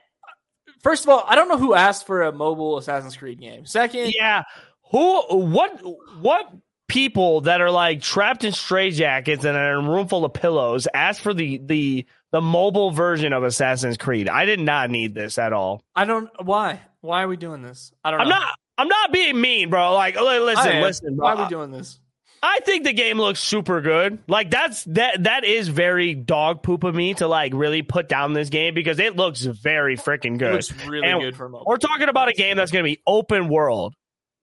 [0.83, 3.65] first of all, I don't know who asked for a mobile Assassin's Creed game.
[3.65, 4.43] Second, Yeah.
[4.91, 5.23] Who?
[5.47, 5.81] What?
[6.21, 6.53] What
[6.91, 10.89] people that are like trapped in straitjackets and are in a room full of pillows
[10.93, 14.29] ask for the the the mobile version of Assassin's Creed?
[14.29, 15.83] I did not need this at all.
[15.95, 16.29] I don't.
[16.45, 16.81] Why?
[17.01, 17.93] Why are we doing this?
[18.05, 18.35] I don't I'm know.
[18.35, 18.49] not.
[18.77, 19.95] I'm not being mean, bro.
[19.95, 21.25] Like, listen, listen, bro.
[21.27, 22.01] Why are we doing this?
[22.43, 24.19] I think the game looks super good.
[24.27, 28.33] Like that's that that is very dog poop of me to like really put down
[28.33, 30.53] this game because it looks very freaking It good.
[30.55, 31.67] looks really And good for mobile.
[31.67, 33.95] We're talking about a game that's going to be open world.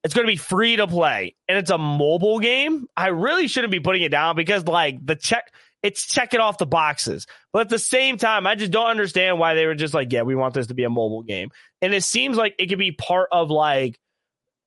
[0.08, 2.88] It's going to be free to play, and it's a mobile game.
[2.96, 5.52] I really shouldn't be putting it down because, like, the check,
[5.84, 7.28] it's checking off the boxes.
[7.52, 10.22] But at the same time, I just don't understand why they were just like, yeah,
[10.22, 11.50] we want this to be a mobile game.
[11.82, 14.00] And it seems like it could be part of like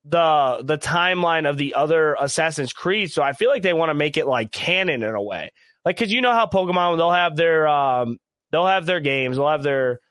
[0.05, 3.11] the the timeline of the other Assassin's Creed.
[3.11, 5.97] So I feel like they want to make it like canon in a way, like
[5.97, 8.19] because you know how Pokemon they'll have their um
[8.51, 10.01] they'll have their games, they'll have their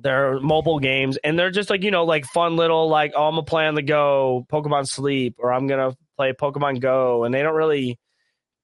[0.00, 3.34] their mobile games, and they're just like you know like fun little like oh I'm
[3.34, 7.42] gonna play on the go Pokemon Sleep or I'm gonna play Pokemon Go, and they
[7.42, 7.98] don't really.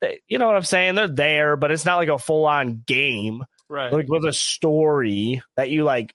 [0.01, 0.95] They, you know what I'm saying?
[0.95, 3.93] They're there, but it's not like a full on game right.
[3.93, 6.15] like with a story that you like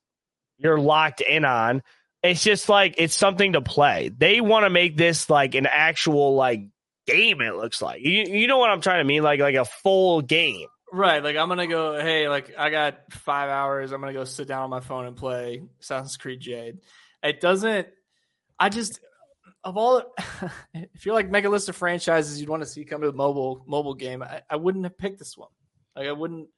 [0.58, 1.82] you're locked in on.
[2.22, 4.10] It's just like it's something to play.
[4.16, 6.62] They want to make this like an actual like
[7.06, 7.42] game.
[7.42, 10.22] It looks like you, you know what I'm trying to mean, like like a full
[10.22, 10.68] game.
[10.94, 12.00] Right, like I'm gonna go.
[12.00, 13.92] Hey, like I got five hours.
[13.92, 16.82] I'm gonna go sit down on my phone and play Assassin's Creed Jade.
[17.24, 17.88] It doesn't.
[18.60, 19.00] I just
[19.64, 20.04] of all.
[20.76, 23.64] if you're like mega list of franchises you'd want to see come to the mobile
[23.66, 25.50] mobile game, I, I wouldn't have picked this one.
[25.96, 26.50] Like I wouldn't.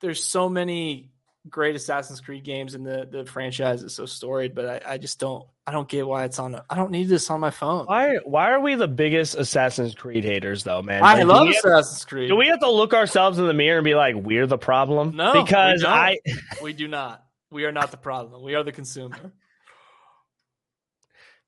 [0.00, 1.12] There's so many
[1.48, 4.54] great Assassin's Creed games, and the the franchise is so storied.
[4.54, 5.46] But I, I just don't.
[5.66, 6.60] I don't get why it's on.
[6.68, 7.86] I don't need this on my phone.
[7.86, 8.16] Why?
[8.24, 11.02] Why are we the biggest Assassin's Creed haters, though, man?
[11.02, 12.28] I Like, do love we have- Assassin's Creed.
[12.28, 15.16] Do we have to look ourselves in the mirror and be like, we're the problem?
[15.16, 15.90] No, we because don't.
[15.90, 16.18] I
[16.62, 17.24] we do not.
[17.50, 18.42] We are not the problem.
[18.42, 19.16] We are the consumer.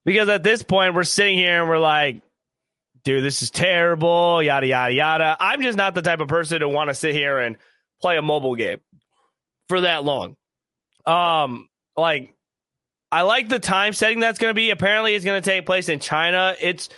[0.05, 2.22] because at this point we're sitting here and we're like,
[3.05, 5.36] dude, this is terrible, yada yada yada.
[5.40, 7.57] I'm just not the type of person to want to sit here and
[8.01, 8.78] play a mobile game
[9.69, 10.37] for that long.
[11.05, 12.35] Um, like
[13.11, 14.71] I like the time setting that's going to be.
[14.71, 16.55] Apparently, it's going to take place in China.
[16.61, 16.89] It's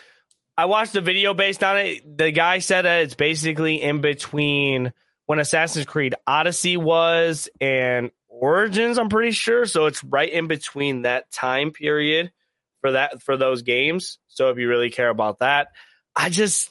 [0.56, 2.18] I watched a video based on it.
[2.18, 4.92] The guy said that it's basically in between
[5.26, 8.98] when Assassin's Creed Odyssey was and Origins.
[8.98, 12.32] I'm pretty sure, so it's right in between that time period
[12.80, 14.18] for that for those games.
[14.28, 15.68] So if you really care about that,
[16.16, 16.70] I just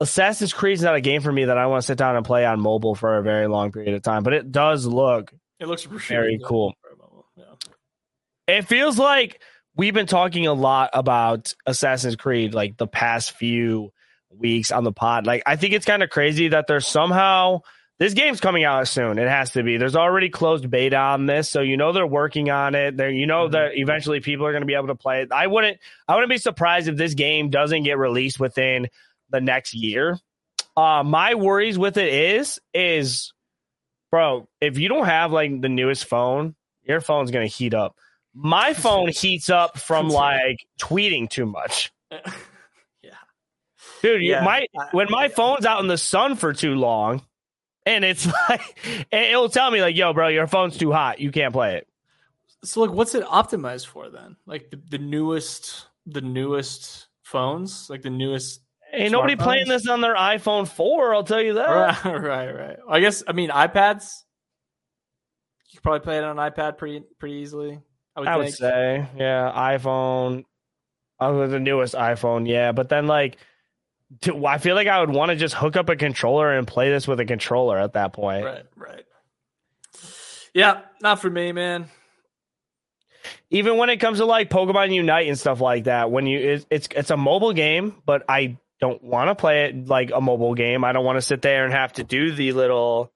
[0.00, 2.24] Assassin's Creed is not a game for me that I want to sit down and
[2.24, 4.22] play on mobile for a very long period of time.
[4.22, 6.74] But it does look It looks Very cool.
[7.36, 7.44] Yeah.
[8.46, 9.40] it feels like
[9.74, 13.92] we've been talking a lot about Assassin's Creed like the past few
[14.30, 15.26] weeks on the pod.
[15.26, 17.60] Like I think it's kind of crazy that there's somehow
[17.98, 19.18] this game's coming out soon.
[19.18, 19.78] It has to be.
[19.78, 22.94] There's already closed beta on this, so you know they're working on it.
[22.98, 23.52] There, you know Mhm.
[23.52, 25.32] that eventually people are going to be able to play it.
[25.32, 25.78] I wouldn't.
[26.06, 28.88] I wouldn't be surprised if this game doesn't get released within
[29.30, 30.18] the next year.
[30.76, 33.32] Uh, my worries with it is is,
[34.10, 37.96] bro, if you don't have like the newest phone, your phone's going to heat up.
[38.34, 41.92] My phone heats up from like tweeting too much.
[42.10, 43.10] yeah.
[44.02, 44.44] Dude, Yeah.
[44.44, 47.22] my I- when my phone's out in the sun for too long,
[47.86, 51.18] and it's like it- it'll tell me like, "Yo, bro, your phone's too hot.
[51.20, 51.88] You can't play it."
[52.64, 54.36] So like, what's it optimized for then?
[54.44, 58.60] Like the, the newest, the newest phones, like the newest.
[58.96, 61.14] Ain't nobody playing this on their iPhone four.
[61.14, 61.68] I'll tell you that.
[61.68, 62.76] Right, right, right.
[62.88, 64.08] I guess I mean iPads.
[65.70, 67.80] You could probably play it on an iPad pretty pretty easily.
[68.16, 70.44] I would, I would say, yeah, iPhone.
[71.20, 72.72] Oh, the newest iPhone, yeah.
[72.72, 73.36] But then, like,
[74.22, 76.90] do, I feel like I would want to just hook up a controller and play
[76.90, 78.44] this with a controller at that point.
[78.44, 79.04] Right, right.
[80.54, 81.90] Yeah, not for me, man.
[83.50, 86.66] even when it comes to like Pokemon Unite and stuff like that, when you it's
[86.70, 90.54] it's, it's a mobile game, but I don't want to play it like a mobile
[90.54, 90.84] game.
[90.84, 93.12] I don't want to sit there and have to do the little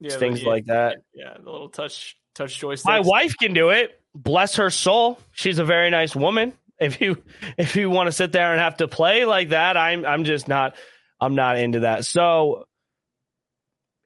[0.00, 0.98] Yeah, things yeah, like that.
[1.14, 2.84] Yeah, the little touch touch joysticks.
[2.84, 4.00] My wife can do it.
[4.14, 5.18] Bless her soul.
[5.32, 6.52] She's a very nice woman.
[6.78, 7.22] If you
[7.58, 10.48] if you want to sit there and have to play like that, I'm I'm just
[10.48, 10.76] not
[11.20, 12.04] I'm not into that.
[12.04, 12.66] So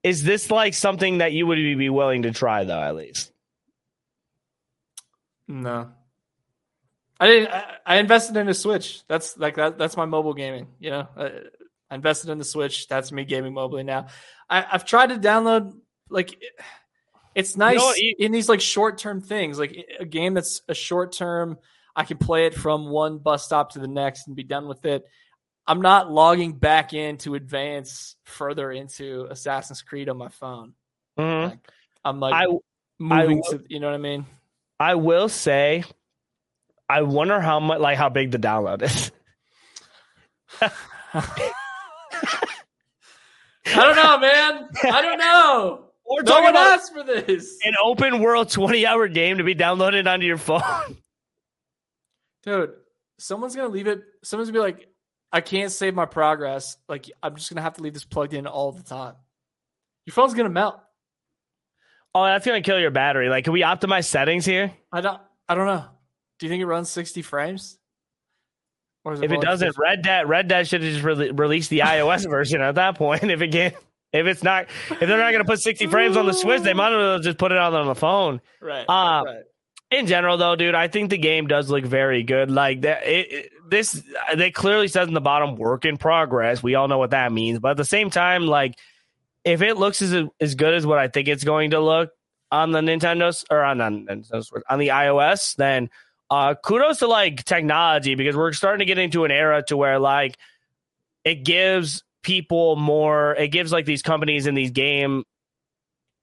[0.03, 3.33] is this like something that you would be willing to try though at least?
[5.47, 5.91] No.
[7.21, 7.53] I didn't.
[7.53, 9.03] I, I invested in a Switch.
[9.07, 9.77] That's like that.
[9.79, 10.69] That's my mobile gaming.
[10.81, 11.31] You know, I,
[11.91, 12.89] I invested in the Switch.
[12.89, 14.07] That's me gaming mobily now.
[14.49, 15.75] I, I've tried to download
[16.09, 16.43] like
[17.35, 20.75] it's nice know you- in these like short term things, like a game that's a
[20.75, 21.59] short term.
[21.95, 24.85] I can play it from one bus stop to the next and be done with
[24.87, 25.05] it.
[25.67, 30.73] I'm not logging back in to advance further into Assassin's Creed on my phone.
[31.19, 31.59] Mhm.
[32.05, 32.47] I'm like I
[32.99, 34.25] moving will- to, you know what I mean?
[34.79, 35.85] I will say,
[36.91, 39.13] I wonder how much, like, how big the download is.
[43.67, 44.69] I don't know, man.
[44.85, 45.85] I don't know.
[46.11, 47.57] We're No one asked for this.
[47.63, 50.63] an open world twenty hour game to be downloaded onto your phone.
[52.43, 52.71] Dude,
[53.19, 54.01] someone's gonna leave it.
[54.25, 54.89] Someone's gonna be like,
[55.33, 56.77] I can't save my progress.
[56.89, 59.15] Like, I'm just gonna have to leave this plugged in all the time.
[60.05, 60.81] Your phone's gonna melt.
[62.13, 63.29] oh, that's gonna kill your battery.
[63.29, 64.73] Like, can we optimize settings here?
[64.93, 65.21] I don't.
[65.49, 65.85] I don't know.
[66.41, 67.79] Do you think it runs 60 frames?
[69.05, 71.81] Or is If it doesn't, Red Dead, Red Dead should have just re- released the
[71.81, 73.25] iOS version at that point.
[73.25, 73.73] If it can,
[74.13, 76.93] if it's not, if they're not gonna put sixty frames on the Switch, they might
[76.93, 78.41] as well just put it on on the phone.
[78.61, 79.43] right, uh, right.
[79.91, 83.33] in general though dude i think the game does look very good like that it,
[83.33, 84.03] it, this
[84.37, 87.59] they clearly says in the bottom work in progress we all know what that means
[87.59, 88.77] but at the same time like
[89.45, 92.11] if it looks as as good as what i think it's going to look
[92.53, 95.89] on the nintendo or on, on, on the ios then
[96.31, 99.99] uh kudos to like technology because we're starting to get into an era to where
[99.99, 100.37] like
[101.25, 105.25] it gives people more it gives like these companies and these game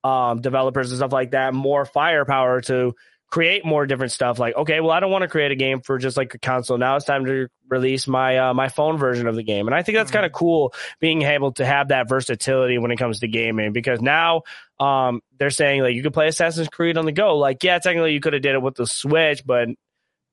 [0.03, 2.93] um developers and stuff like that more firepower to
[3.30, 4.39] create more different stuff.
[4.39, 6.78] Like, okay, well, I don't want to create a game for just like a console.
[6.78, 9.84] Now it's time to release my uh, my phone version of the game, and I
[9.84, 10.18] think that's mm-hmm.
[10.18, 14.01] kind of cool being able to have that versatility when it comes to gaming because
[14.01, 14.43] now
[14.80, 17.38] um, they're saying like you could play Assassin's Creed on the go.
[17.38, 19.68] Like, yeah, technically you could have did it with the Switch, but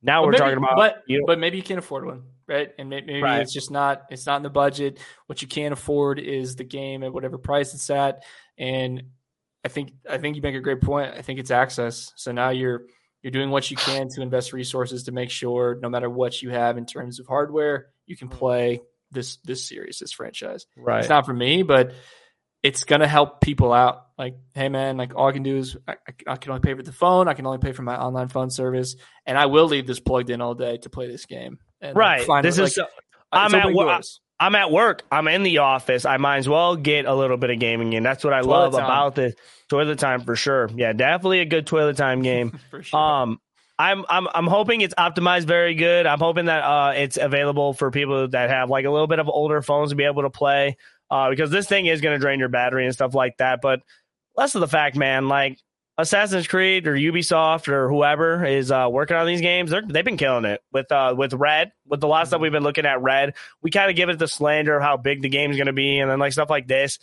[0.04, 2.22] now well, we're maybe, talking about but, you know, but maybe you can't afford one
[2.46, 2.70] right?
[2.78, 3.40] And maybe right.
[3.40, 4.98] it's just not it's not in the budget.
[5.26, 8.24] What you can't afford is the game at whatever price it's at.
[8.58, 9.04] And
[9.64, 11.14] i think i think you make a great point.
[11.16, 12.12] I think it's access.
[12.16, 12.82] So now you're
[13.22, 16.50] you're doing what you can to invest resources to make sure no matter what you
[16.50, 18.38] have in terms of hardware you can mm-hmm.
[18.38, 18.80] play
[19.10, 20.66] this this series this franchise.
[20.76, 21.00] Right.
[21.00, 21.92] it's not for me but
[22.64, 24.06] it's gonna help people out.
[24.18, 25.96] Like, hey man, like all I can do is I,
[26.26, 27.28] I, can only pay for the phone.
[27.28, 28.96] I can only pay for my online phone service,
[29.26, 31.58] and I will leave this plugged in all day to play this game.
[31.80, 32.26] And right.
[32.26, 32.76] Like, this is.
[32.78, 32.88] Like,
[33.30, 34.04] I'm at work.
[34.40, 35.02] I'm at work.
[35.12, 36.04] I'm in the office.
[36.04, 38.02] I might as well get a little bit of gaming in.
[38.02, 38.84] That's what I toilet love time.
[38.84, 39.34] about this
[39.68, 40.70] toilet time for sure.
[40.74, 42.58] Yeah, definitely a good toilet time game.
[42.70, 42.98] for sure.
[42.98, 43.40] Um,
[43.78, 46.06] I'm I'm I'm hoping it's optimized very good.
[46.06, 49.28] I'm hoping that uh, it's available for people that have like a little bit of
[49.28, 50.76] older phones to be able to play
[51.10, 53.60] uh, because this thing is going to drain your battery and stuff like that.
[53.60, 53.80] But
[54.36, 55.58] less of the fact, man, like
[55.96, 60.44] Assassin's Creed or Ubisoft or whoever is uh, working on these games, they've been killing
[60.44, 61.72] it with uh, with Red.
[61.86, 64.26] With the last stuff we've been looking at, Red, we kind of give it the
[64.26, 66.98] slander of how big the game's going to be, and then like stuff like this.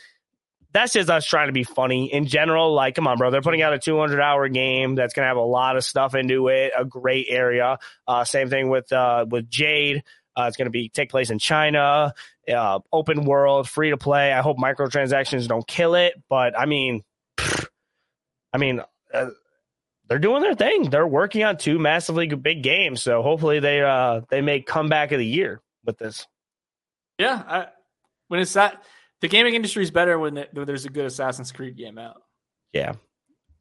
[0.73, 2.73] That's just us trying to be funny in general.
[2.73, 3.29] Like, come on, bro.
[3.29, 6.15] They're putting out a 200 hour game that's going to have a lot of stuff
[6.15, 7.77] into it, a great area.
[8.07, 10.03] Uh, same thing with uh, with Jade.
[10.35, 12.13] Uh, it's going to be take place in China,
[12.53, 14.31] uh, open world, free to play.
[14.31, 17.03] I hope microtransactions don't kill it, but I mean,
[18.53, 18.81] I mean,
[19.13, 19.29] uh,
[20.07, 20.89] they're doing their thing.
[20.89, 25.19] They're working on two massively big games, so hopefully they uh they make comeback of
[25.19, 26.27] the year with this.
[27.17, 27.67] Yeah, I,
[28.27, 28.83] when it's that
[29.21, 32.21] the gaming industry is better when, it, when there's a good Assassin's Creed game out.
[32.73, 32.93] Yeah,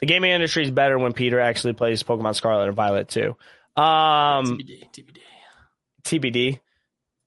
[0.01, 3.37] the gaming industry is better when Peter actually plays Pokemon Scarlet and Violet too.
[3.77, 5.19] Um, TBD, TBD.
[6.03, 6.61] TBD.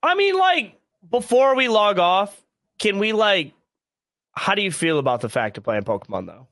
[0.02, 2.40] I mean, like before we log off,
[2.80, 3.54] can we like?
[4.34, 6.48] How do you feel about the fact of playing Pokemon though?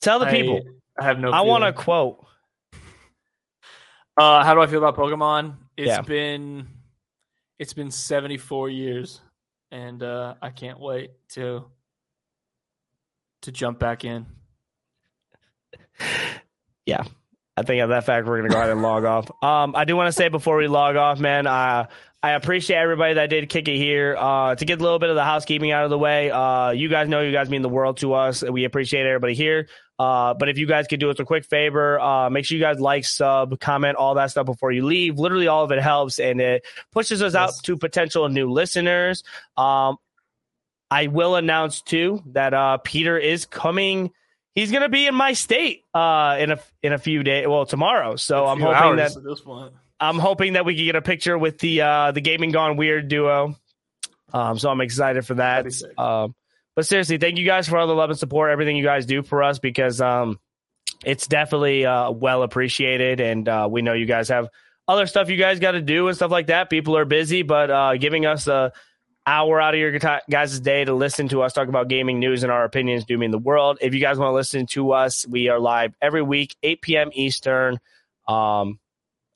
[0.00, 0.62] Tell the people.
[0.98, 1.30] I have no.
[1.30, 2.24] I want a quote.
[4.16, 5.56] Uh, how do I feel about Pokemon?
[5.76, 6.02] It's yeah.
[6.02, 6.66] been
[7.58, 9.20] it's been 74 years
[9.70, 11.64] and uh, I can't wait to
[13.42, 14.26] to jump back in.
[16.86, 17.04] Yeah,
[17.56, 19.30] I think of that fact, we're going to go ahead and log off.
[19.42, 21.86] Um, I do want to say before we log off, man, uh,
[22.22, 24.16] I appreciate everybody that did kick it here.
[24.18, 26.88] Uh, to get a little bit of the housekeeping out of the way, uh, you
[26.88, 28.42] guys know you guys mean the world to us.
[28.42, 29.68] We appreciate everybody here.
[29.98, 32.62] Uh, but if you guys could do us a quick favor, uh, make sure you
[32.62, 35.18] guys like, sub, comment, all that stuff before you leave.
[35.18, 37.40] Literally, all of it helps and it pushes us yes.
[37.40, 39.22] out to potential new listeners.
[39.56, 39.96] Um,
[40.90, 44.10] I will announce too that uh, Peter is coming
[44.54, 47.46] he's going to be in my state uh, in a in a few days.
[47.46, 48.16] Well, tomorrow.
[48.16, 52.12] So I'm hoping that I'm hoping that we can get a picture with the uh,
[52.12, 53.56] the Gaming Gone Weird duo.
[54.32, 55.66] Um, so I'm excited for that.
[55.98, 56.34] Um,
[56.76, 59.22] but seriously, thank you guys for all the love and support, everything you guys do
[59.22, 60.38] for us, because um,
[61.04, 64.48] it's definitely uh, well appreciated, and uh, we know you guys have
[64.86, 66.70] other stuff you guys got to do and stuff like that.
[66.70, 68.72] People are busy, but uh, giving us a
[69.30, 69.96] hour out of your
[70.28, 73.30] guys' day to listen to us talk about gaming news and our opinions do mean
[73.30, 73.78] the world.
[73.80, 77.10] If you guys want to listen to us, we are live every week, 8 p.m.
[77.12, 77.78] Eastern,
[78.26, 78.80] um,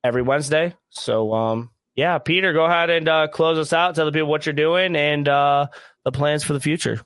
[0.03, 0.75] every Wednesday.
[0.91, 3.95] So, um, yeah, Peter, go ahead and uh, close us out.
[3.95, 5.69] Tell the people what you're doing and uh,
[6.05, 7.01] the plans for the future.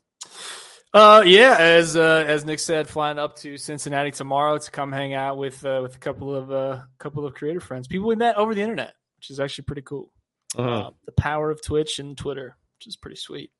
[0.95, 5.12] Uh, yeah, as uh, as Nick said, flying up to Cincinnati tomorrow to come hang
[5.12, 8.39] out with uh, with a couple of uh, couple of creator friends, people we met
[8.39, 10.11] over the internet, which is actually pretty cool.
[10.57, 10.70] Uh-huh.
[10.70, 13.51] Uh, the power of Twitch and Twitter which is pretty sweet.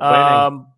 [0.00, 0.68] Um,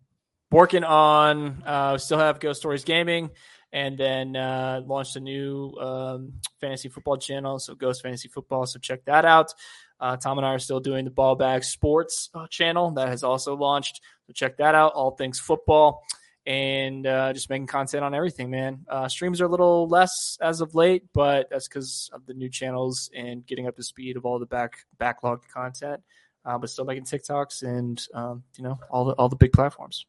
[0.51, 3.29] working on uh, still have Ghost Stories Gaming,
[3.73, 8.65] and then uh, launched a new um, fantasy football channel, so Ghost Fantasy Football.
[8.65, 9.53] So check that out.
[9.99, 13.23] Uh, Tom and I are still doing the Ball Bag Sports uh, channel that has
[13.23, 13.99] also launched.
[14.27, 14.93] So check that out.
[14.93, 16.05] All things football
[16.45, 18.85] and uh, just making content on everything, man.
[18.87, 22.49] Uh, streams are a little less as of late, but that's because of the new
[22.49, 26.01] channels and getting up to speed of all the back backlog content
[26.49, 30.05] uh, but still making TikToks and um, you know all the all the big platforms.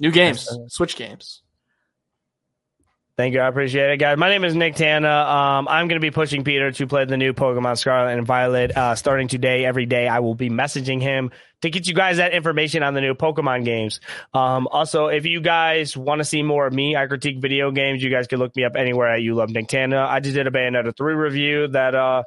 [0.00, 1.42] New games, Switch games.
[3.16, 3.40] Thank you.
[3.40, 4.18] I appreciate it, guys.
[4.18, 5.08] My name is Nick Tana.
[5.08, 8.76] Um, I'm going to be pushing Peter to play the new Pokemon Scarlet and Violet
[8.76, 9.64] uh, starting today.
[9.64, 11.30] Every day, I will be messaging him
[11.62, 14.00] to get you guys that information on the new Pokemon games.
[14.34, 18.02] Um, also, if you guys want to see more of me, I critique video games.
[18.02, 19.98] You guys can look me up anywhere at You Love Nick Tana.
[19.98, 22.22] I just did a Bayonetta 3 review that uh,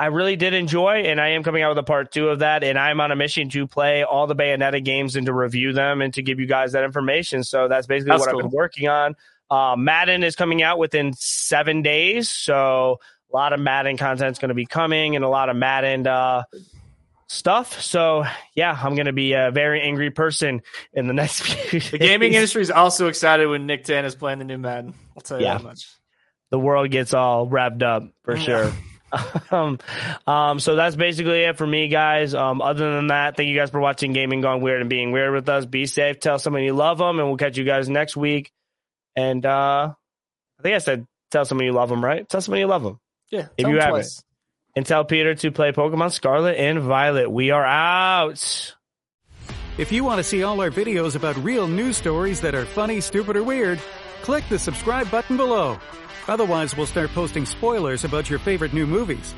[0.00, 2.64] I really did enjoy, and I am coming out with a part two of that.
[2.64, 6.00] And I'm on a mission to play all the Bayonetta games and to review them
[6.00, 7.44] and to give you guys that information.
[7.44, 8.40] So that's basically that's what cool.
[8.40, 9.14] I've been working on.
[9.50, 12.98] Uh, Madden is coming out within seven days, so
[13.30, 16.06] a lot of Madden content is going to be coming, and a lot of Madden
[16.06, 16.44] uh,
[17.28, 17.80] stuff.
[17.80, 18.24] So
[18.54, 21.80] yeah, I'm going to be a very angry person in the next few.
[21.80, 24.94] The gaming industry is also excited when Nick Tan is playing the new Madden.
[25.16, 25.58] I'll tell you Yeah.
[25.58, 25.86] that much.
[26.50, 28.42] the world gets all wrapped up for Yeah.
[28.42, 28.72] sure.
[29.50, 29.78] um,
[30.26, 32.34] um, so that's basically it for me, guys.
[32.34, 35.32] Um, other than that, thank you guys for watching Gaming Gone Weird and being weird
[35.32, 35.66] with us.
[35.66, 36.20] Be safe.
[36.20, 38.52] Tell someone you love them, and we'll catch you guys next week.
[39.16, 39.94] And uh,
[40.58, 42.28] I think I said tell someone you love them, right?
[42.28, 43.00] Tell someone you love them.
[43.30, 43.48] Yeah.
[43.56, 43.90] If you haven't.
[43.90, 44.22] twice.
[44.76, 47.30] And tell Peter to play Pokemon Scarlet and Violet.
[47.30, 48.74] We are out.
[49.78, 53.00] If you want to see all our videos about real news stories that are funny,
[53.00, 53.80] stupid, or weird,
[54.22, 55.78] click the subscribe button below.
[56.30, 59.34] Otherwise, we'll start posting spoilers about your favorite new movies.